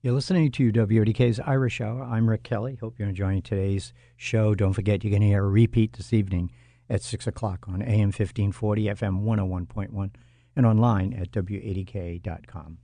You're 0.02 0.14
listening 0.14 0.50
to 0.54 0.72
WADK's 0.72 1.42
Irish 1.42 1.82
Hour. 1.82 2.04
I'm 2.04 2.30
Rick 2.30 2.44
Kelly. 2.44 2.78
Hope 2.80 2.96
you're 2.98 3.10
enjoying 3.10 3.42
today's 3.42 3.92
show. 4.16 4.56
Don't 4.56 4.72
forget, 4.72 5.02
going 5.02 5.20
to 5.20 5.28
hear 5.28 5.44
a 5.44 5.50
repeat 5.50 5.92
this 5.92 6.14
evening 6.14 6.52
at 6.90 7.04
6 7.04 7.28
o'clock 7.28 7.66
on 7.68 7.82
AM 7.82 8.14
1540, 8.14 8.86
FM 8.86 9.24
101.1 9.26 10.12
and 10.60 10.68
online 10.68 11.14
at 11.14 11.32
WADK.com. 11.32 12.78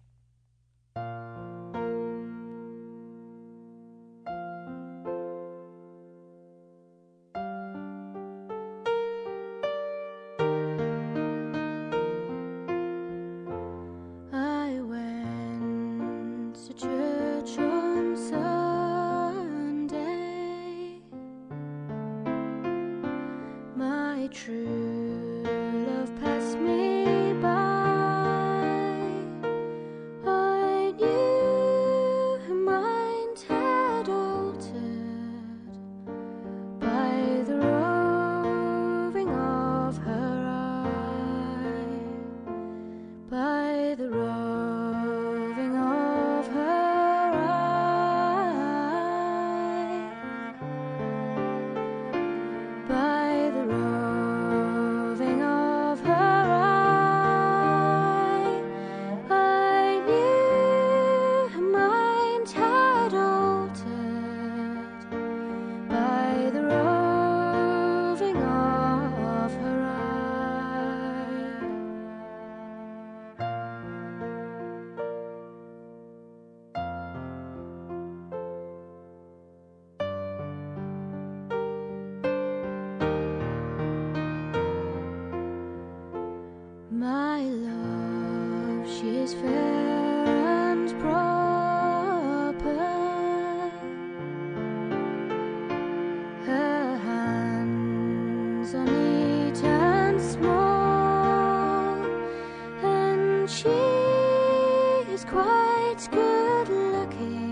quite 105.28 106.08
good 106.12 106.70
looking. 106.70 107.45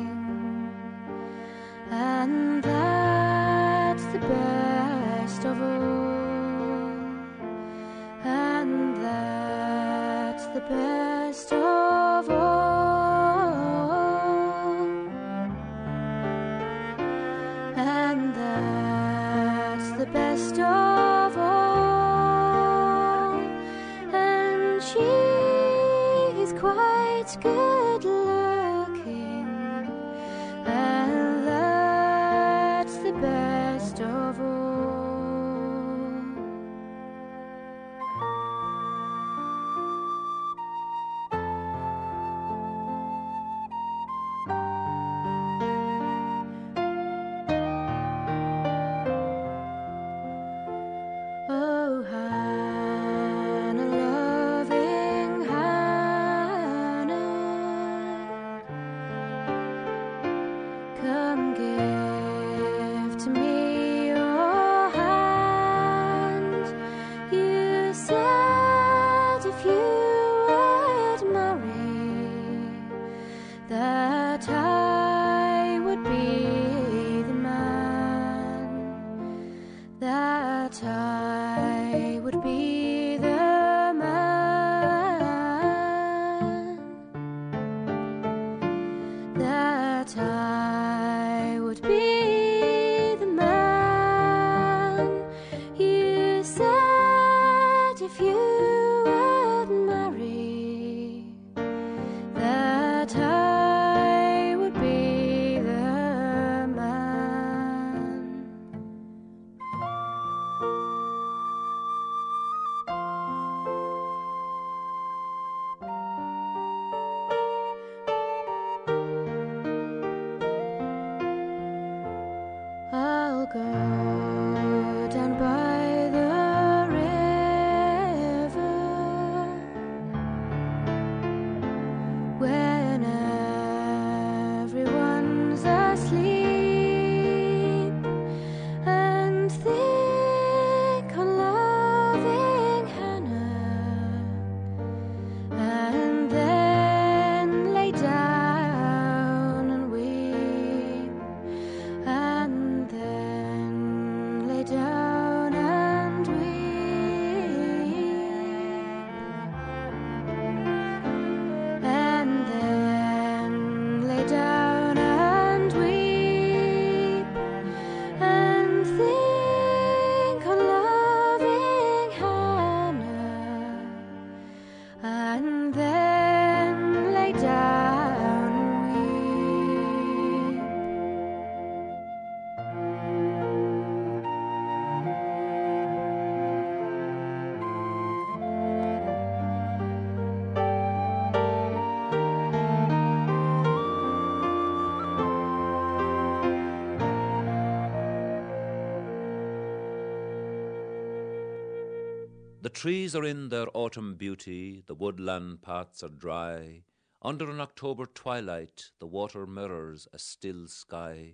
The 202.64 202.70
trees 202.70 203.14
are 203.14 203.26
in 203.26 203.50
their 203.50 203.68
autumn 203.74 204.16
beauty, 204.16 204.84
the 204.88 204.96
woodland 204.96 205.62
paths 205.62 206.02
are 206.02 206.08
dry. 206.08 206.84
Under 207.22 207.52
an 207.52 207.60
October 207.60 208.06
twilight, 208.06 208.92
the 209.00 209.06
water 209.06 209.46
mirrors 209.46 210.08
a 210.14 210.18
still 210.18 210.70
sky. 210.70 211.34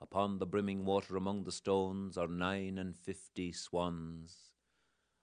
Upon 0.00 0.38
the 0.38 0.46
brimming 0.46 0.84
water 0.84 1.16
among 1.16 1.42
the 1.42 1.50
stones 1.50 2.16
are 2.16 2.28
nine 2.28 2.78
and 2.78 2.96
fifty 2.96 3.50
swans. 3.50 4.52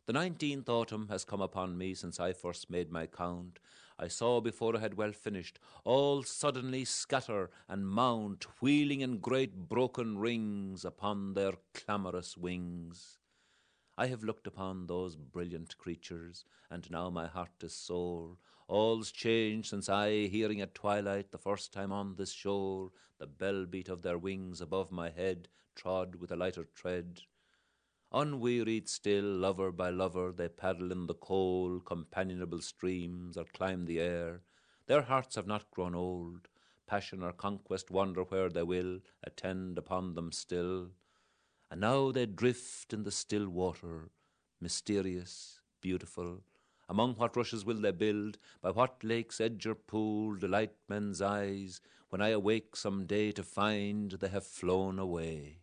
The 0.06 0.12
nineteenth 0.12 0.68
autumn 0.68 1.08
has 1.08 1.24
come 1.24 1.42
upon 1.42 1.78
me 1.78 1.94
since 1.94 2.20
I 2.20 2.34
first 2.34 2.70
made 2.70 2.92
my 2.92 3.06
count. 3.08 3.60
I 3.98 4.10
saw 4.10 4.42
before 4.42 4.76
I 4.76 4.82
had 4.82 4.96
well 4.96 5.14
finished 5.14 5.60
all 5.86 6.24
suddenly 6.24 6.84
scatter 6.84 7.52
and 7.70 7.88
mount, 7.88 8.46
wheeling 8.62 9.00
in 9.00 9.20
great 9.20 9.70
broken 9.70 10.18
rings 10.18 10.84
upon 10.84 11.36
their 11.36 11.54
clamorous 11.74 12.36
wings. 12.36 13.20
I 14.00 14.08
have 14.08 14.24
looked 14.24 14.46
upon 14.46 14.86
those 14.86 15.16
brilliant 15.16 15.78
creatures, 15.80 16.46
and 16.70 16.90
now 16.92 17.10
my 17.10 17.26
heart 17.26 17.64
is 17.64 17.74
sore. 17.74 18.38
All's 18.68 19.12
changed 19.12 19.70
since 19.70 19.90
I, 19.90 20.28
hearing 20.28 20.62
at 20.62 20.76
twilight 20.76 21.32
the 21.32 21.40
first 21.40 21.74
time 21.74 21.92
on 21.92 22.16
this 22.16 22.32
shore, 22.32 22.92
the 23.18 23.26
bell 23.26 23.66
beat 23.66 23.90
of 23.90 24.04
their 24.04 24.20
wings 24.20 24.62
above 24.62 24.92
my 24.92 25.10
head, 25.10 25.48
trod 25.74 26.16
with 26.16 26.32
a 26.32 26.36
lighter 26.36 26.68
tread. 26.76 27.22
Unwearied 28.12 28.88
still, 28.88 29.26
lover 29.26 29.72
by 29.72 29.90
lover, 29.90 30.32
they 30.32 30.48
paddle 30.48 30.92
in 30.92 31.08
the 31.08 31.16
cold, 31.16 31.84
companionable 31.86 32.62
streams, 32.62 33.36
or 33.36 33.46
climb 33.46 33.86
the 33.86 34.00
air. 34.00 34.44
Their 34.86 35.02
hearts 35.02 35.36
have 35.36 35.48
not 35.48 35.72
grown 35.72 35.96
old. 35.96 36.48
Passion 36.86 37.24
or 37.24 37.34
conquest 37.34 37.90
wander 37.90 38.24
where 38.24 38.50
they 38.50 38.64
will, 38.64 39.00
attend 39.24 39.78
upon 39.78 40.14
them 40.14 40.32
still. 40.32 40.92
And 41.70 41.82
now 41.82 42.12
they 42.12 42.26
drift 42.26 42.94
in 42.94 43.04
the 43.04 43.12
still 43.12 43.50
water, 43.50 44.10
mysterious, 44.60 45.60
beautiful. 45.82 46.44
Among 46.90 47.16
what 47.16 47.36
rushes 47.36 47.66
will 47.66 47.82
they 47.82 47.92
build? 47.92 48.38
By 48.62 48.72
what 48.72 49.04
lake's 49.04 49.42
edge 49.42 49.66
or 49.66 49.76
pool 49.76 50.36
delight 50.36 50.74
men's 50.88 51.22
eyes 51.22 51.82
when 52.10 52.22
I 52.22 52.30
awake 52.30 52.76
some 52.76 53.06
day 53.06 53.32
to 53.34 53.44
find 53.44 54.12
they 54.12 54.30
have 54.30 54.48
flown 54.48 54.98
away? 55.00 55.60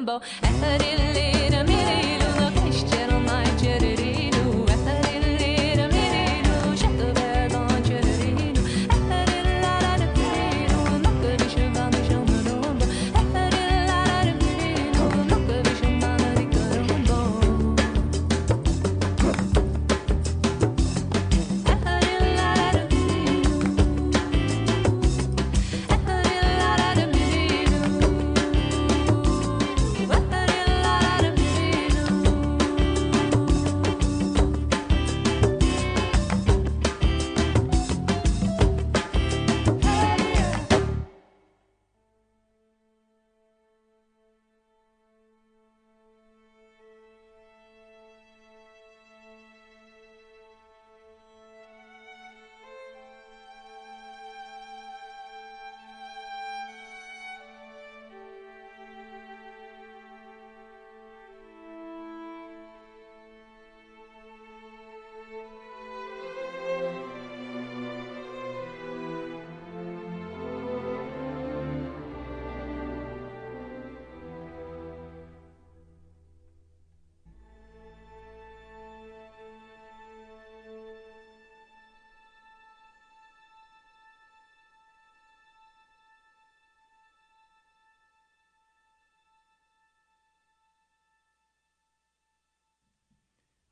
Ricorombo 0.00 0.20
Eferillina 0.40 1.09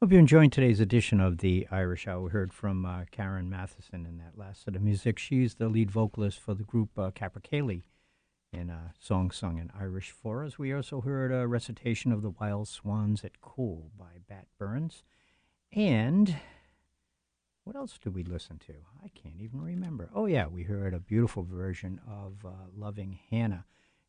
Hope 0.01 0.13
you're 0.13 0.21
enjoying 0.21 0.51
today's 0.51 0.79
edition 0.79 1.19
of 1.19 1.39
the 1.39 1.67
Irish 1.73 2.07
Hour. 2.07 2.21
We 2.21 2.31
heard 2.31 2.53
from 2.53 2.87
uh, 2.87 3.07
Karen 3.11 3.51
Matheson 3.51 4.07
in 4.07 4.19
that 4.19 4.39
last 4.39 4.63
set 4.63 4.77
of 4.77 4.83
music. 4.83 5.19
She's 5.19 5.57
the 5.57 5.69
lead 5.69 5.91
vocalist 5.91 6.39
for 6.39 6.55
the 6.55 6.63
group 6.63 6.97
uh, 6.97 7.11
Capercaillie 7.11 7.83
in 8.53 8.71
a 8.71 8.93
song 8.97 9.33
sung 9.33 9.59
in 9.59 9.73
Irish 9.77 10.13
for 10.13 10.45
us. 10.45 10.57
We 10.57 10.73
also 10.73 11.01
heard 11.01 11.33
a 11.33 11.49
recitation 11.49 12.13
of 12.13 12.23
The 12.23 12.31
Wild 12.31 12.69
Swans 12.69 13.25
at 13.25 13.41
Coole 13.41 13.91
by 13.99 14.21
Bat 14.29 14.47
Burns. 14.57 15.03
And 15.73 16.37
what 17.65 17.75
else 17.75 17.99
did 17.99 18.15
we 18.15 18.23
listen 18.23 18.61
to? 18.69 18.75
I 19.03 19.09
can't 19.09 19.41
even 19.41 19.61
remember. 19.61 20.11
Oh, 20.15 20.27
yeah, 20.27 20.47
we 20.47 20.63
heard 20.63 20.95
a 20.95 21.01
beautiful 21.01 21.43
version 21.43 22.01
of 22.09 22.47
uh, 22.47 22.69
Loving 22.73 23.19
Hannah. 23.33 23.65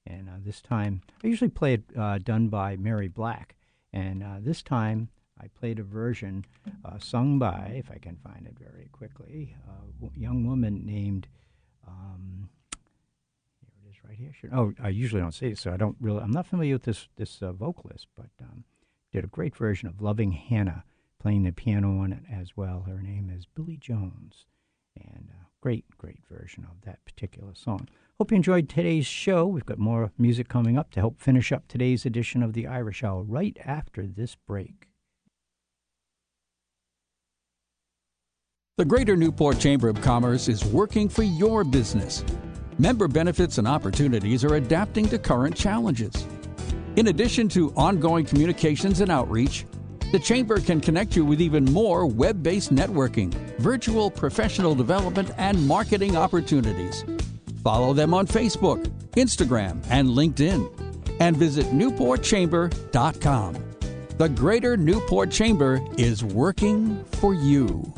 And 0.06 0.30
uh, 0.30 0.34
this 0.38 0.62
time, 0.62 1.02
I 1.24 1.28
usually 1.28 1.50
play 1.50 1.74
it 1.74 1.84
uh, 1.98 2.20
done 2.20 2.50
by 2.50 2.78
Mary 2.78 3.08
Black. 3.08 3.56
And 3.92 4.22
uh, 4.22 4.36
this 4.40 4.62
time, 4.62 5.10
I 5.42 5.48
played 5.48 5.80
a 5.80 5.84
version 5.84 6.46
uh, 6.84 7.00
sung 7.00 7.40
by, 7.40 7.74
if 7.76 7.90
I 7.90 7.98
can 7.98 8.18
find 8.18 8.46
it 8.46 8.58
very 8.60 8.90
quickly, 8.92 9.56
a 9.68 10.20
young 10.20 10.46
woman 10.46 10.86
named, 10.86 11.28
um, 11.88 12.50
here 13.62 13.72
it 13.86 13.90
is 13.90 13.96
right 14.04 14.18
here. 14.18 14.34
Oh, 14.54 14.74
I 14.84 14.90
usually 14.90 15.22
don't 15.22 15.34
say 15.34 15.48
it, 15.48 15.58
so 15.58 15.72
I 15.72 15.78
don't 15.78 15.96
really, 16.02 16.22
I'm 16.22 16.32
not 16.32 16.48
familiar 16.48 16.76
with 16.76 16.84
this, 16.84 17.08
this 17.16 17.42
uh, 17.42 17.54
vocalist, 17.54 18.08
but 18.18 18.30
um, 18.42 18.66
did 19.14 19.24
a 19.24 19.28
great 19.28 19.56
version 19.56 19.88
of 19.88 20.02
Loving 20.02 20.34
Hannah, 20.34 20.84
playing 21.22 21.44
the 21.44 21.52
piano 21.52 22.00
on 22.00 22.12
it 22.12 22.24
as 22.32 22.58
well. 22.58 22.86
Her 22.88 23.02
name 23.02 23.32
is 23.34 23.46
Billy 23.46 23.78
Jones, 23.78 24.46
and 24.96 25.30
uh, 25.32 25.46
great, 25.62 25.86
great 25.98 26.22
version 26.30 26.66
of 26.70 26.82
that 26.86 27.04
particular 27.06 27.56
song. 27.56 27.88
Hope 28.18 28.32
you 28.32 28.36
enjoyed 28.36 28.68
today's 28.68 29.06
show. 29.06 29.48
We've 29.48 29.66
got 29.66 29.80
more 29.80 30.12
music 30.18 30.50
coming 30.50 30.78
up 30.78 30.92
to 30.92 31.00
help 31.00 31.22
finish 31.22 31.54
up 31.54 31.70
today's 31.70 32.06
edition 32.06 32.44
of 32.44 32.52
the 32.52 32.68
Irish 32.68 33.06
Hour 33.06 33.24
right 33.24 33.58
after 33.64 34.06
this 34.06 34.36
break. 34.36 34.89
The 38.80 38.86
Greater 38.86 39.18
Newport 39.18 39.60
Chamber 39.60 39.90
of 39.90 40.00
Commerce 40.02 40.48
is 40.48 40.64
working 40.64 41.10
for 41.10 41.24
your 41.24 41.66
business. 41.66 42.24
Member 42.78 43.10
benefits 43.10 43.58
and 43.58 43.68
opportunities 43.68 44.46
are 44.46 44.56
adapting 44.56 45.10
to 45.10 45.20
current 45.20 45.54
challenges. 45.54 46.26
In 46.96 47.08
addition 47.08 47.50
to 47.50 47.74
ongoing 47.74 48.24
communications 48.24 49.02
and 49.02 49.12
outreach, 49.12 49.66
the 50.14 50.20
Chamber 50.20 50.62
can 50.62 50.80
connect 50.80 51.14
you 51.18 51.26
with 51.26 51.42
even 51.42 51.66
more 51.66 52.06
web 52.06 52.42
based 52.42 52.74
networking, 52.74 53.34
virtual 53.58 54.10
professional 54.10 54.74
development, 54.76 55.32
and 55.36 55.68
marketing 55.68 56.16
opportunities. 56.16 57.04
Follow 57.62 57.92
them 57.92 58.14
on 58.14 58.28
Facebook, 58.28 58.88
Instagram, 59.18 59.86
and 59.90 60.08
LinkedIn. 60.08 61.18
And 61.20 61.36
visit 61.36 61.66
newportchamber.com. 61.66 63.58
The 64.18 64.30
Greater 64.30 64.78
Newport 64.78 65.32
Chamber 65.32 65.82
is 65.98 66.24
working 66.24 67.04
for 67.16 67.34
you. 67.34 67.94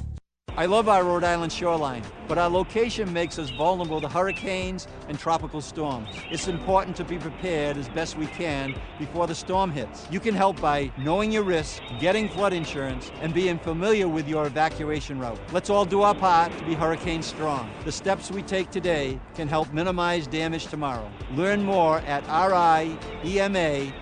I 0.62 0.68
love 0.68 0.88
our 0.88 1.04
Rhode 1.04 1.24
Island 1.24 1.52
shoreline, 1.52 2.04
but 2.28 2.38
our 2.38 2.50
location 2.50 3.12
makes 3.12 3.38
us 3.40 3.50
vulnerable 3.52 4.02
to 4.02 4.08
hurricanes 4.08 4.88
and 5.08 5.20
tropical 5.20 5.62
storms. 5.62 6.08
It's 6.30 6.48
important 6.48 6.96
to 6.98 7.04
be 7.04 7.18
prepared 7.18 7.78
as 7.78 7.90
best 7.90 8.18
we 8.18 8.28
can 8.28 8.76
before 9.00 9.28
the 9.28 9.36
storm 9.36 9.72
hits. 9.72 10.08
You 10.12 10.20
can 10.20 10.34
help 10.36 10.60
by 10.62 10.92
knowing 10.98 11.32
your 11.32 11.44
risks, 11.44 11.82
getting 12.00 12.30
flood 12.30 12.54
insurance, 12.54 13.12
and 13.22 13.34
being 13.34 13.60
familiar 13.60 14.08
with 14.08 14.28
your 14.28 14.48
evacuation 14.48 15.20
route. 15.20 15.40
Let's 15.52 15.70
all 15.70 15.86
do 15.86 16.02
our 16.02 16.16
part 16.16 16.58
to 16.58 16.64
be 16.66 16.74
hurricane 16.74 17.22
strong. 17.22 17.70
The 17.86 17.92
steps 17.92 18.32
we 18.32 18.42
take 18.44 18.72
today 18.72 19.20
can 19.36 19.48
help 19.48 19.74
minimize 19.74 20.28
damage 20.28 20.68
tomorrow. 20.68 21.12
Learn 21.34 21.64
more 21.64 22.00
at 22.00 22.24
riema.ri.gov. 22.26 23.94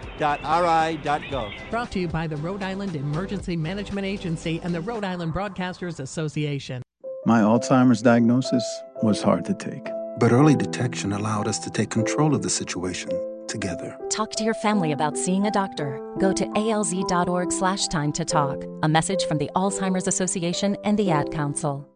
Brought 1.69 1.91
to 1.91 1.99
you 1.99 2.07
by 2.07 2.27
the 2.27 2.37
Rhode 2.37 2.63
Island 2.63 2.95
Emergency 2.95 3.55
Management 3.55 4.05
Agency 4.05 4.59
and 4.63 4.73
the 4.73 4.81
Rhode 4.81 5.03
Island 5.03 5.33
Broadcasters 5.33 5.99
Association. 5.99 6.81
My 7.29 7.41
Alzheimer's 7.41 8.01
diagnosis 8.01 8.63
was 9.03 9.21
hard 9.21 9.45
to 9.45 9.53
take. 9.53 9.87
But 10.17 10.31
early 10.31 10.55
detection 10.55 11.13
allowed 11.13 11.47
us 11.47 11.59
to 11.59 11.69
take 11.69 11.91
control 11.91 12.33
of 12.33 12.41
the 12.41 12.49
situation 12.49 13.11
together. 13.47 13.95
Talk 14.09 14.31
to 14.37 14.43
your 14.43 14.55
family 14.55 14.93
about 14.93 15.15
seeing 15.15 15.45
a 15.45 15.51
doctor. 15.51 16.01
Go 16.17 16.33
to 16.33 16.45
alz.org 16.45 17.51
slash 17.51 17.85
time 17.89 18.11
to 18.13 18.25
talk. 18.25 18.63
A 18.81 18.89
message 18.89 19.25
from 19.25 19.37
the 19.37 19.47
Alzheimer's 19.55 20.07
Association 20.07 20.75
and 20.83 20.97
the 20.97 21.11
Ad 21.11 21.31
Council. 21.31 21.87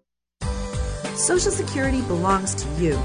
Social 1.15 1.51
Security 1.51 2.01
belongs 2.01 2.53
to 2.53 2.69
you. 2.79 3.01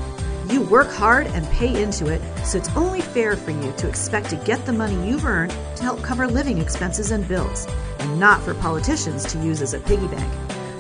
You 0.51 0.61
work 0.61 0.91
hard 0.91 1.29
and 1.29 1.49
pay 1.49 1.83
into 1.83 2.09
it, 2.09 2.21
so 2.45 2.59
it's 2.59 2.77
only 2.77 3.01
fair 3.01 3.37
for 3.37 3.53
you 3.53 3.73
to 3.79 3.89
expect 3.89 4.29
to 4.29 4.37
get 4.37 4.67
the 4.67 4.73
money 4.75 5.09
you've 5.09 5.25
earned 5.25 5.53
to 5.77 5.83
help 5.83 6.03
cover 6.03 6.27
living 6.27 6.59
expenses 6.59 7.11
and 7.11 7.27
bills, 7.27 7.67
and 8.01 8.21
not 8.21 8.43
for 8.43 8.53
politicians 8.53 9.25
to 9.33 9.39
use 9.39 9.63
as 9.63 9.73
a 9.73 9.81
piggy 9.81 10.09
bank. 10.09 10.31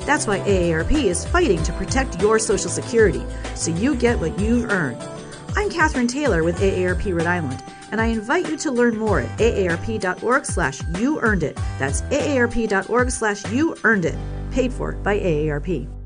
That's 0.09 0.27
why 0.27 0.39
AARP 0.39 1.05
is 1.05 1.27
fighting 1.27 1.63
to 1.65 1.73
protect 1.75 2.23
your 2.23 2.39
Social 2.39 2.71
Security 2.71 3.23
so 3.55 3.71
you 3.71 3.95
get 3.95 4.19
what 4.19 4.39
you've 4.41 4.71
earned. 4.71 5.03
I'm 5.55 5.69
Katherine 5.69 6.09
Taylor 6.09 6.43
with 6.45 6.59
AARP 6.61 7.15
Rhode 7.15 7.27
Island, 7.27 7.63
and 7.93 8.01
I 8.01 8.07
invite 8.07 8.49
you 8.49 8.57
to 8.57 8.71
learn 8.71 8.97
more 8.97 9.21
at 9.21 9.39
aarp.org 9.39 10.47
slash 10.47 10.81
you 10.99 11.21
earned 11.21 11.43
it. 11.43 11.57
That's 11.79 12.01
aarp.org 12.01 13.11
slash 13.11 13.47
you 13.53 13.77
earned 13.85 14.07
it. 14.07 14.17
Paid 14.51 14.73
for 14.73 14.93
by 14.93 15.19
AARP. 15.19 15.98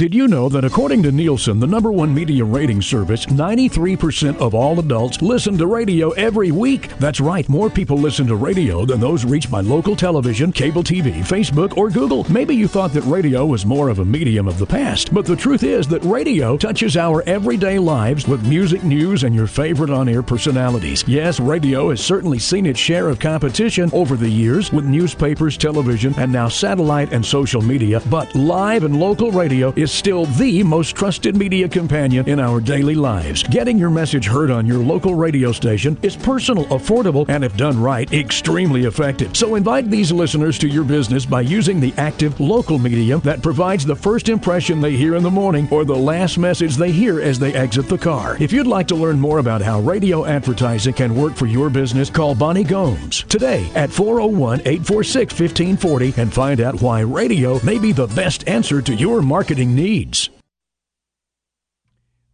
Did 0.00 0.14
you 0.14 0.28
know 0.28 0.48
that 0.48 0.64
according 0.64 1.02
to 1.02 1.12
Nielsen, 1.12 1.60
the 1.60 1.66
number 1.66 1.92
one 1.92 2.14
media 2.14 2.42
rating 2.42 2.80
service, 2.80 3.26
93% 3.26 4.38
of 4.38 4.54
all 4.54 4.80
adults 4.80 5.20
listen 5.20 5.58
to 5.58 5.66
radio 5.66 6.08
every 6.12 6.50
week? 6.52 6.88
That's 6.96 7.20
right, 7.20 7.46
more 7.50 7.68
people 7.68 7.98
listen 7.98 8.26
to 8.28 8.36
radio 8.36 8.86
than 8.86 8.98
those 8.98 9.26
reached 9.26 9.50
by 9.50 9.60
local 9.60 9.94
television, 9.94 10.52
cable 10.52 10.82
TV, 10.82 11.16
Facebook, 11.18 11.76
or 11.76 11.90
Google. 11.90 12.24
Maybe 12.32 12.56
you 12.56 12.66
thought 12.66 12.94
that 12.94 13.02
radio 13.02 13.44
was 13.44 13.66
more 13.66 13.90
of 13.90 13.98
a 13.98 14.04
medium 14.06 14.48
of 14.48 14.58
the 14.58 14.64
past, 14.64 15.12
but 15.12 15.26
the 15.26 15.36
truth 15.36 15.64
is 15.64 15.86
that 15.88 16.02
radio 16.02 16.56
touches 16.56 16.96
our 16.96 17.22
everyday 17.28 17.78
lives 17.78 18.26
with 18.26 18.48
music, 18.48 18.82
news, 18.82 19.24
and 19.24 19.34
your 19.34 19.46
favorite 19.46 19.90
on 19.90 20.08
air 20.08 20.22
personalities. 20.22 21.04
Yes, 21.06 21.38
radio 21.38 21.90
has 21.90 22.02
certainly 22.02 22.38
seen 22.38 22.64
its 22.64 22.80
share 22.80 23.10
of 23.10 23.18
competition 23.18 23.90
over 23.92 24.16
the 24.16 24.30
years 24.30 24.72
with 24.72 24.86
newspapers, 24.86 25.58
television, 25.58 26.14
and 26.16 26.32
now 26.32 26.48
satellite 26.48 27.12
and 27.12 27.22
social 27.22 27.60
media, 27.60 28.00
but 28.08 28.34
live 28.34 28.84
and 28.84 28.98
local 28.98 29.30
radio 29.30 29.74
is 29.76 29.89
is 29.90 29.98
still 29.98 30.26
the 30.26 30.62
most 30.62 30.94
trusted 30.94 31.36
media 31.36 31.68
companion 31.68 32.28
in 32.28 32.38
our 32.38 32.60
daily 32.60 32.94
lives. 32.94 33.42
Getting 33.42 33.78
your 33.78 33.90
message 33.90 34.26
heard 34.26 34.50
on 34.50 34.66
your 34.66 34.78
local 34.78 35.14
radio 35.14 35.52
station 35.52 35.98
is 36.02 36.16
personal, 36.16 36.64
affordable, 36.66 37.28
and 37.28 37.44
if 37.44 37.56
done 37.56 37.80
right, 37.80 38.10
extremely 38.12 38.84
effective. 38.84 39.36
So 39.36 39.56
invite 39.56 39.90
these 39.90 40.12
listeners 40.12 40.58
to 40.58 40.68
your 40.68 40.84
business 40.84 41.26
by 41.26 41.40
using 41.40 41.80
the 41.80 41.92
active 41.96 42.38
local 42.38 42.78
medium 42.78 43.20
that 43.20 43.42
provides 43.42 43.84
the 43.84 43.96
first 43.96 44.28
impression 44.28 44.80
they 44.80 44.96
hear 44.96 45.16
in 45.16 45.22
the 45.22 45.30
morning 45.30 45.68
or 45.70 45.84
the 45.84 45.96
last 45.96 46.38
message 46.38 46.76
they 46.76 46.92
hear 46.92 47.20
as 47.20 47.38
they 47.38 47.52
exit 47.54 47.88
the 47.88 47.98
car. 47.98 48.36
If 48.40 48.52
you'd 48.52 48.66
like 48.66 48.86
to 48.88 48.94
learn 48.94 49.18
more 49.18 49.38
about 49.38 49.62
how 49.62 49.80
radio 49.80 50.24
advertising 50.24 50.94
can 50.94 51.14
work 51.14 51.34
for 51.34 51.46
your 51.46 51.70
business, 51.70 52.10
call 52.10 52.34
Bonnie 52.34 52.64
Gomes 52.64 53.24
today 53.24 53.68
at 53.74 53.90
401 53.90 54.60
846 54.60 55.32
1540 55.32 56.14
and 56.20 56.32
find 56.32 56.60
out 56.60 56.80
why 56.80 57.00
radio 57.00 57.60
may 57.64 57.78
be 57.78 57.92
the 57.92 58.06
best 58.08 58.46
answer 58.48 58.80
to 58.82 58.94
your 58.94 59.22
marketing 59.22 59.69
needs. 59.74 60.30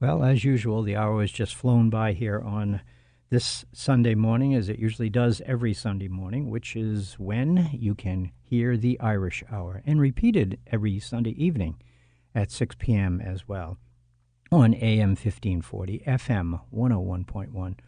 Well, 0.01 0.23
as 0.23 0.45
usual, 0.45 0.83
the 0.83 0.97
hour 0.97 1.21
has 1.23 1.33
just 1.33 1.55
flown 1.55 1.89
by 1.89 2.13
here 2.13 2.41
on 2.41 2.81
this 3.31 3.65
Sunday 3.73 4.15
morning, 4.15 4.55
as 4.55 4.69
it 4.69 4.79
usually 4.79 5.11
does 5.11 5.43
every 5.47 5.75
Sunday 5.75 6.09
morning, 6.09 6.51
which 6.51 6.77
is 6.77 7.15
when 7.15 7.71
you 7.73 7.95
can 7.95 8.31
hear 8.43 8.77
the 8.77 9.01
Irish 9.01 9.43
Hour, 9.51 9.83
and 9.87 10.01
repeated 10.01 10.59
every 10.67 11.01
Sunday 11.01 11.31
evening 11.31 11.83
at 12.35 12.51
6 12.53 12.77
p.m. 12.79 13.21
as 13.21 13.49
well 13.49 13.79
on 14.53 14.75
AM 14.75 15.11
1540, 15.11 16.05
FM 16.07 16.61
101.1, 16.73 17.79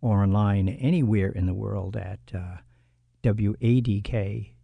or 0.00 0.22
online 0.22 0.68
anywhere 0.68 1.30
in 1.30 1.46
the 1.46 1.54
world 1.54 1.96
at 1.96 2.20
uh, 2.34 2.58
wadk.com. 3.22 4.54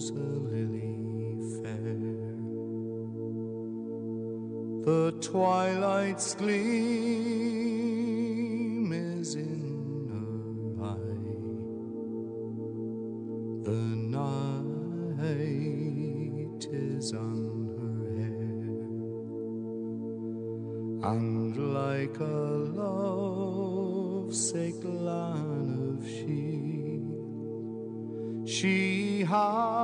blows 0.00 0.10
a 0.10 0.14
lily 0.14 1.36
fair. 1.62 1.96
The 4.84 5.12
twilight's 5.20 6.34
gleam 6.34 6.52
is 8.92 9.34
in 9.34 10.08
her 10.10 10.84
eye. 10.84 11.26
The 13.64 13.82
night 14.16 14.36
is 16.72 17.12
on 17.12 17.68
her 17.78 18.00
hair, 18.20 18.64
and 21.12 21.56
like 21.74 22.18
a 22.20 22.22
lovesick 24.24 24.78
lan 24.82 25.96
of 25.98 26.00
shield, 26.08 26.48
she 28.48 29.24
hath 29.24 29.79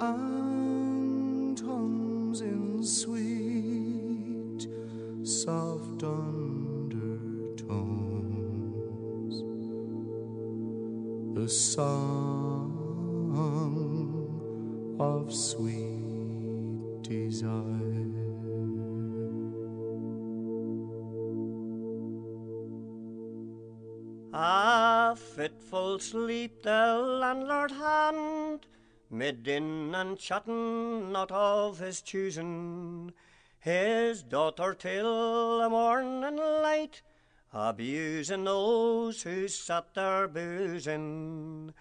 and 0.00 1.58
hums 1.58 2.40
in 2.40 2.82
sweet, 2.84 4.68
soft 5.22 6.02
undertones 6.02 7.36
the 11.34 11.48
song 11.48 12.86
of 14.98 15.32
sweet 15.34 17.02
desire. 17.02 17.86
A 24.38 25.16
fitful 25.16 25.98
sleep 25.98 26.62
the 26.62 26.94
landlord 27.22 27.70
hand, 27.70 27.95
mid 29.16 29.48
in 29.48 29.94
and 29.94 30.18
chatting 30.18 31.10
not 31.10 31.30
of 31.30 31.78
his 31.78 32.02
choosing, 32.02 33.12
his 33.58 34.22
daughter 34.22 34.74
till 34.74 35.60
the 35.60 35.70
morning 35.70 36.36
light, 36.36 37.00
abusing 37.52 38.44
those 38.44 39.22
who 39.22 39.48
sat 39.48 39.86
there 39.94 40.28
boozing. 40.28 41.72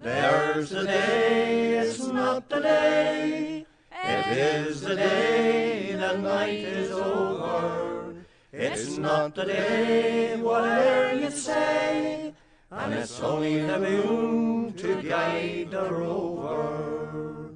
There's 0.00 0.70
the 0.70 0.84
day, 0.84 1.76
it's 1.76 2.06
not 2.06 2.48
the 2.48 2.60
day, 2.60 3.66
it 3.92 4.26
is 4.38 4.80
the 4.80 4.96
day, 4.96 5.94
the 5.94 6.16
night 6.16 6.60
is 6.60 6.90
over. 6.90 8.14
It's 8.50 8.96
not 8.96 9.34
the 9.34 9.44
day, 9.44 10.36
whate'er 10.40 11.12
you 11.12 11.30
say, 11.30 12.27
and 12.70 12.94
it's 12.94 13.20
only 13.20 13.60
the 13.60 13.78
moon 13.78 14.72
to 14.74 15.02
guide 15.02 15.70
the 15.70 15.90
rover. 15.90 17.52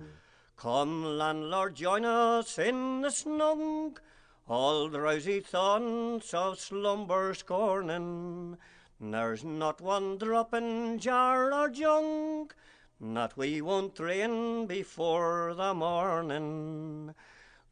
Come, 0.56 1.04
landlord, 1.18 1.74
join 1.74 2.04
us 2.04 2.58
in 2.58 3.02
the 3.02 3.10
snug, 3.10 4.00
all 4.48 4.88
drowsy 4.88 5.40
thoughts 5.40 6.32
of 6.32 6.58
slumber 6.58 7.34
scorning. 7.34 8.56
There's 9.00 9.44
not 9.44 9.80
one 9.80 10.16
drop 10.18 10.54
in 10.54 10.98
jar 10.98 11.52
or 11.52 11.68
junk 11.68 12.54
that 13.00 13.36
we 13.36 13.60
won't 13.60 13.96
drain 13.96 14.66
before 14.66 15.54
the 15.56 15.74
morning. 15.74 17.14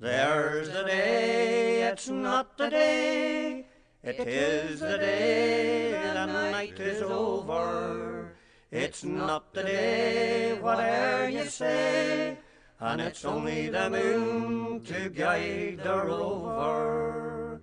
There's 0.00 0.68
the 0.70 0.82
day, 0.82 1.82
it's 1.84 2.08
not 2.08 2.58
the 2.58 2.68
day, 2.68 3.66
it 4.02 4.26
is 4.26 4.80
the 4.80 4.98
day, 4.98 5.92
the 6.14 6.26
night 6.26 6.80
is 6.80 7.02
over. 7.02 8.34
It's 8.70 9.04
not 9.04 9.52
the 9.52 9.62
day, 9.64 10.58
whate'er 10.60 11.28
you 11.28 11.44
say, 11.46 12.38
and 12.78 13.00
it's 13.00 13.24
only 13.24 13.68
the 13.68 13.90
moon 13.90 14.80
to 14.84 15.10
guide 15.10 15.80
the 15.82 16.04
rover. 16.04 17.60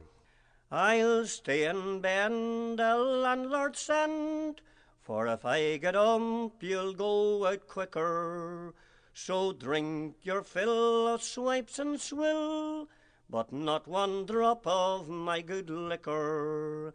I'll 0.70 1.26
stay 1.26 1.64
and 1.66 2.02
bend 2.02 2.80
the 2.80 2.96
landlord 2.96 3.78
send, 3.78 4.62
for 5.02 5.28
if 5.28 5.46
I 5.46 5.78
get 5.78 5.96
ump, 5.96 6.62
you'll 6.62 6.94
go 6.94 7.48
out 7.48 7.68
quicker. 7.68 8.74
So 9.14 9.54
drink 9.54 10.18
your 10.24 10.44
fill 10.44 11.08
of 11.08 11.24
swipes 11.24 11.80
and 11.80 12.00
swill, 12.00 12.90
but 13.30 13.52
not 13.52 13.88
one 13.88 14.26
drop 14.26 14.66
of 14.66 15.10
my 15.10 15.42
good 15.42 15.70
liquor. 15.70 16.94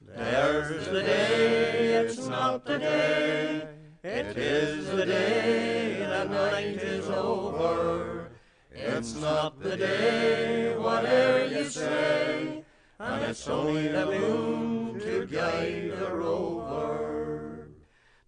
There's 0.00 0.86
the 0.86 1.02
day, 1.02 1.94
it's 1.94 2.26
not 2.26 2.64
the 2.64 2.78
day, 2.78 3.68
it 4.02 4.36
is 4.36 4.86
the 4.90 5.06
day, 5.06 5.96
the 5.98 6.24
night 6.24 6.76
is 6.76 7.08
over. 7.08 8.30
It's 8.70 9.14
not 9.14 9.60
the 9.60 9.76
day, 9.76 10.76
whate'er 10.76 11.46
you 11.46 11.64
say, 11.64 12.64
and 12.98 13.24
it's 13.24 13.48
only 13.48 13.88
the 13.88 14.06
moon 14.06 15.00
to 15.00 15.26
guide 15.26 15.92
the 15.98 16.14
rover. 16.14 17.68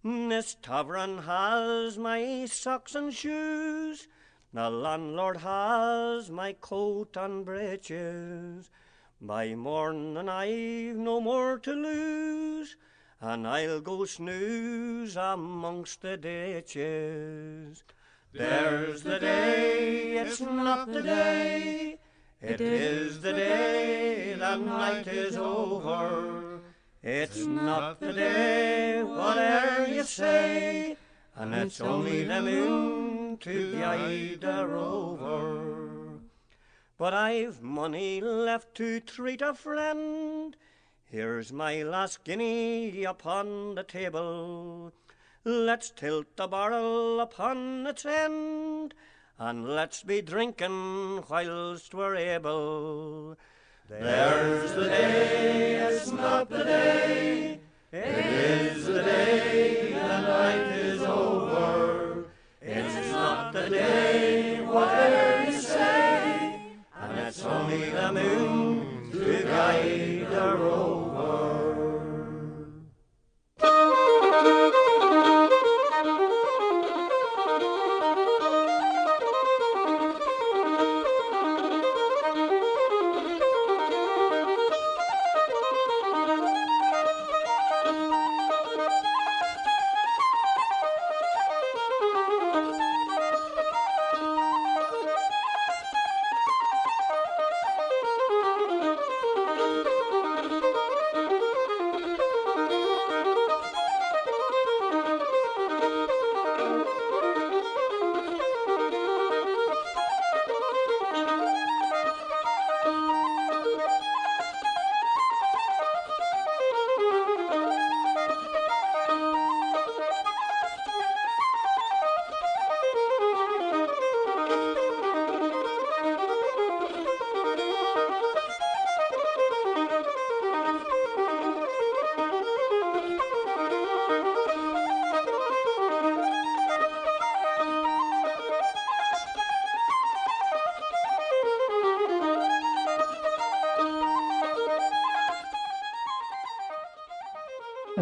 This 0.03 0.55
tavern 0.61 1.19
has 1.19 1.97
my 1.97 2.45
socks 2.45 2.95
and 2.95 3.13
shoes, 3.13 4.07
the 4.53 4.69
landlord 4.69 5.37
has 5.37 6.29
my 6.29 6.53
coat 6.53 7.17
and 7.17 7.43
breeches. 7.43 8.69
By 9.19 9.55
morning 9.55 10.29
I've 10.29 10.95
no 10.95 11.19
more 11.19 11.59
to 11.59 11.73
lose, 11.73 12.77
and 13.19 13.47
I'll 13.47 13.81
go 13.81 14.05
snooze 14.05 15.17
amongst 15.17 16.01
the 16.01 16.17
ditches. 16.17 17.83
There's 18.31 19.01
the 19.03 19.19
day, 19.19 20.17
it's 20.17 20.39
not 20.39 20.91
the 20.91 21.01
day, 21.01 21.97
it 22.41 22.61
is 22.61 23.21
the 23.21 23.33
day, 23.33 24.35
the 24.37 24.55
night 24.55 25.07
is 25.07 25.35
over. 25.35 26.61
It's 27.03 27.45
not 27.45 27.99
the 27.99 28.13
day, 28.13 29.01
whate'er 29.03 29.87
you 29.87 30.03
say, 30.03 30.95
and 31.35 31.53
it's 31.53 31.81
only 31.81 32.23
the 32.23 32.41
moon 32.41 33.06
to 33.41 33.73
guide 33.73 34.41
the 34.41 34.67
rover. 34.67 36.19
But 36.97 37.13
I've 37.13 37.61
money 37.61 38.21
left 38.21 38.75
to 38.75 38.99
treat 38.99 39.41
a 39.41 39.53
friend. 39.53 40.55
Here's 41.05 41.53
my 41.53 41.83
last 41.83 42.23
guinea 42.23 43.03
upon 43.03 43.75
the 43.75 43.83
table. 43.83 44.91
Let's 45.45 45.91
tilt 45.91 46.35
the 46.35 46.47
barrel 46.47 47.21
upon 47.21 47.87
its 47.87 48.05
end, 48.05 48.93
and 49.39 49.69
let's 49.69 50.03
be 50.03 50.21
drinking 50.21 51.23
whilst 51.29 51.93
we're 51.93 52.15
able. 52.15 53.37
There's 53.87 54.73
the 54.73 54.89
day, 54.89 55.75
it's 55.75 56.11
not 56.11 56.49
the 56.49 56.65
day, 56.65 57.61
it 57.93 58.25
is 58.25 58.85
the 58.85 59.03
day, 59.03 59.86
not 63.69 63.79
the 63.79 63.85
day, 63.85 64.61
whatever 64.65 65.51
you 65.51 65.57
say, 65.57 66.61
and 67.01 67.19
it's 67.19 67.43
only 67.43 67.89
the 67.89 68.13
moon 68.13 68.66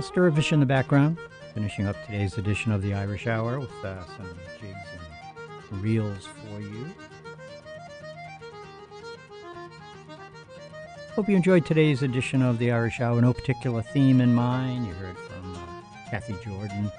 That's 0.06 0.14
Dervish 0.14 0.54
in 0.54 0.60
the 0.60 0.68
background, 0.68 1.18
finishing 1.56 1.88
up 1.88 1.96
today's 2.06 2.38
edition 2.38 2.72
of 2.72 2.84
the 2.84 2.94
Irish 2.94 3.26
Hour 3.26 3.60
with 3.60 3.74
uh, 3.84 4.06
some 4.16 4.30
jigs 4.62 4.78
and 5.72 5.82
reels 5.82 6.28
for 6.28 6.62
you. 6.62 6.86
Hope 11.16 11.28
you 11.28 11.36
enjoyed 11.36 11.66
today's 11.66 12.04
edition 12.04 12.44
of 12.44 12.60
the 12.60 12.72
Irish 12.72 13.02
Hour. 13.02 13.20
No 13.20 13.34
particular 13.34 13.82
theme 13.82 14.22
in 14.22 14.36
mind. 14.36 14.86
You 14.86 14.94
heard 14.94 15.18
from 15.18 15.56
uh, 15.56 15.60
Cathy 16.12 16.36
Jordan 16.44 16.92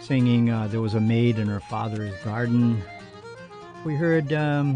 singing 0.00 0.50
uh, 0.50 0.66
There 0.66 0.80
Was 0.80 0.94
a 0.94 1.00
Maid 1.00 1.38
in 1.38 1.46
Her 1.46 1.60
Father's 1.60 2.20
Garden. 2.24 2.82
We 3.84 3.94
heard 3.94 4.32
um, 4.32 4.74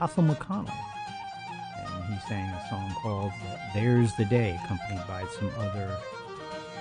McConnell, 0.00 0.83
he 2.14 2.20
sang 2.28 2.48
a 2.48 2.68
song 2.68 2.94
called 3.02 3.32
There's 3.74 4.14
the 4.14 4.24
Day, 4.24 4.58
accompanied 4.64 5.04
by 5.06 5.24
some 5.38 5.50
other 5.58 5.96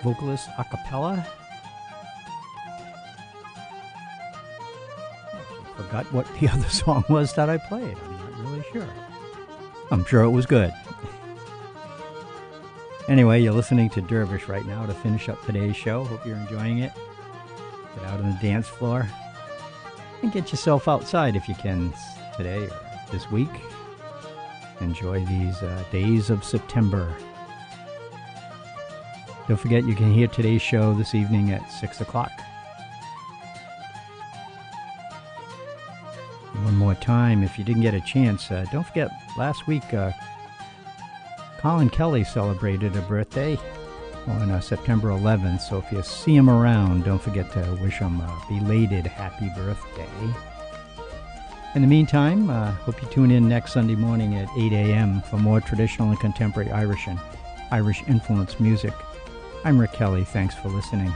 vocalists 0.04 0.48
a 0.60 0.64
cappella. 0.64 1.26
I 5.36 5.82
forgot 5.82 6.06
what 6.14 6.28
the 6.40 6.48
other 6.54 6.70
song 6.70 7.04
was 7.10 7.34
that 7.34 7.50
I 7.50 7.58
played. 7.58 7.98
I'm 7.98 8.12
not 8.18 8.40
really 8.40 8.64
sure. 8.72 8.88
I'm 9.92 10.06
sure 10.06 10.24
it 10.24 10.30
was 10.30 10.46
good. 10.46 10.74
anyway, 13.08 13.42
you're 13.42 13.54
listening 13.54 13.90
to 13.92 14.02
Dervish 14.02 14.48
right 14.48 14.66
now 14.66 14.86
to 14.86 14.94
finish 14.94 15.30
up 15.30 15.44
today's 15.46 15.76
show. 15.76 16.04
Hope 16.04 16.26
you're 16.26 16.38
enjoying 16.38 16.80
it. 16.80 16.92
Get 17.96 18.06
out 18.06 18.20
on 18.20 18.32
the 18.32 18.38
dance 18.42 18.68
floor 18.68 19.10
and 20.22 20.32
get 20.32 20.52
yourself 20.52 20.88
outside 20.88 21.36
if 21.36 21.50
you 21.50 21.56
can 21.56 21.94
today 22.38 22.66
or 22.66 22.80
this 23.12 23.30
week. 23.32 23.50
Enjoy 24.84 25.24
these 25.26 25.62
uh, 25.64 25.84
days 25.92 26.30
of 26.30 26.44
September. 26.44 27.16
Don't 29.48 29.58
forget 29.58 29.86
you 29.86 29.96
can 29.96 30.14
hear 30.14 30.28
today's 30.28 30.62
show 30.62 30.94
this 30.94 31.16
evening 31.16 31.52
at 31.52 31.66
6 31.72 32.02
o'clock. 32.02 32.32
One 36.64 36.76
more 36.76 36.96
time, 36.96 37.44
if 37.44 37.58
you 37.58 37.64
didn't 37.64 37.82
get 37.82 37.94
a 37.94 38.02
chance, 38.02 38.52
uh, 38.52 38.66
don't 38.72 38.86
forget 38.86 39.10
last 39.38 39.68
week 39.68 39.94
uh, 39.94 40.12
Colin 41.60 41.90
Kelly 41.90 42.24
celebrated 42.24 42.96
a 42.96 43.02
birthday 43.02 43.58
on 44.28 44.52
uh, 44.52 44.60
September 44.60 45.10
11th. 45.10 45.62
So 45.62 45.78
if 45.78 45.92
you 45.92 46.04
see 46.04 46.36
him 46.36 46.50
around, 46.50 47.06
don't 47.06 47.22
forget 47.22 47.52
to 47.54 47.78
wish 47.82 48.00
him 48.00 48.20
a 48.20 48.46
belated 48.50 49.08
happy 49.08 49.50
birthday. 49.56 50.53
In 51.76 51.82
the 51.82 51.88
meantime, 51.88 52.52
uh, 52.52 52.72
hope 52.72 53.02
you 53.02 53.08
tune 53.08 53.32
in 53.32 53.50
next 53.50 53.74
Sunday 53.74 53.96
morning 53.96 54.36
at 54.36 54.48
8 54.56 54.72
a.m. 54.74 55.22
for 55.22 55.38
more 55.38 55.60
traditional 55.60 56.12
and 56.12 56.20
contemporary 56.20 56.70
Irish 56.70 57.08
and 57.08 57.20
Irish 57.72 58.04
influenced 58.08 58.60
music. 58.60 58.94
I'm 59.64 59.82
Rick 59.82 59.94
Kelly. 59.94 60.24
Thanks 60.24 60.54
for 60.54 60.70
listening. 60.70 61.12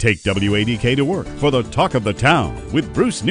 Take 0.00 0.22
WADK 0.22 0.96
to 0.96 1.04
work 1.04 1.26
for 1.26 1.50
the 1.50 1.62
talk 1.62 1.94
of 1.94 2.04
the 2.04 2.14
town 2.14 2.56
with 2.72 2.94
Bruce 2.94 3.22
New. 3.22 3.28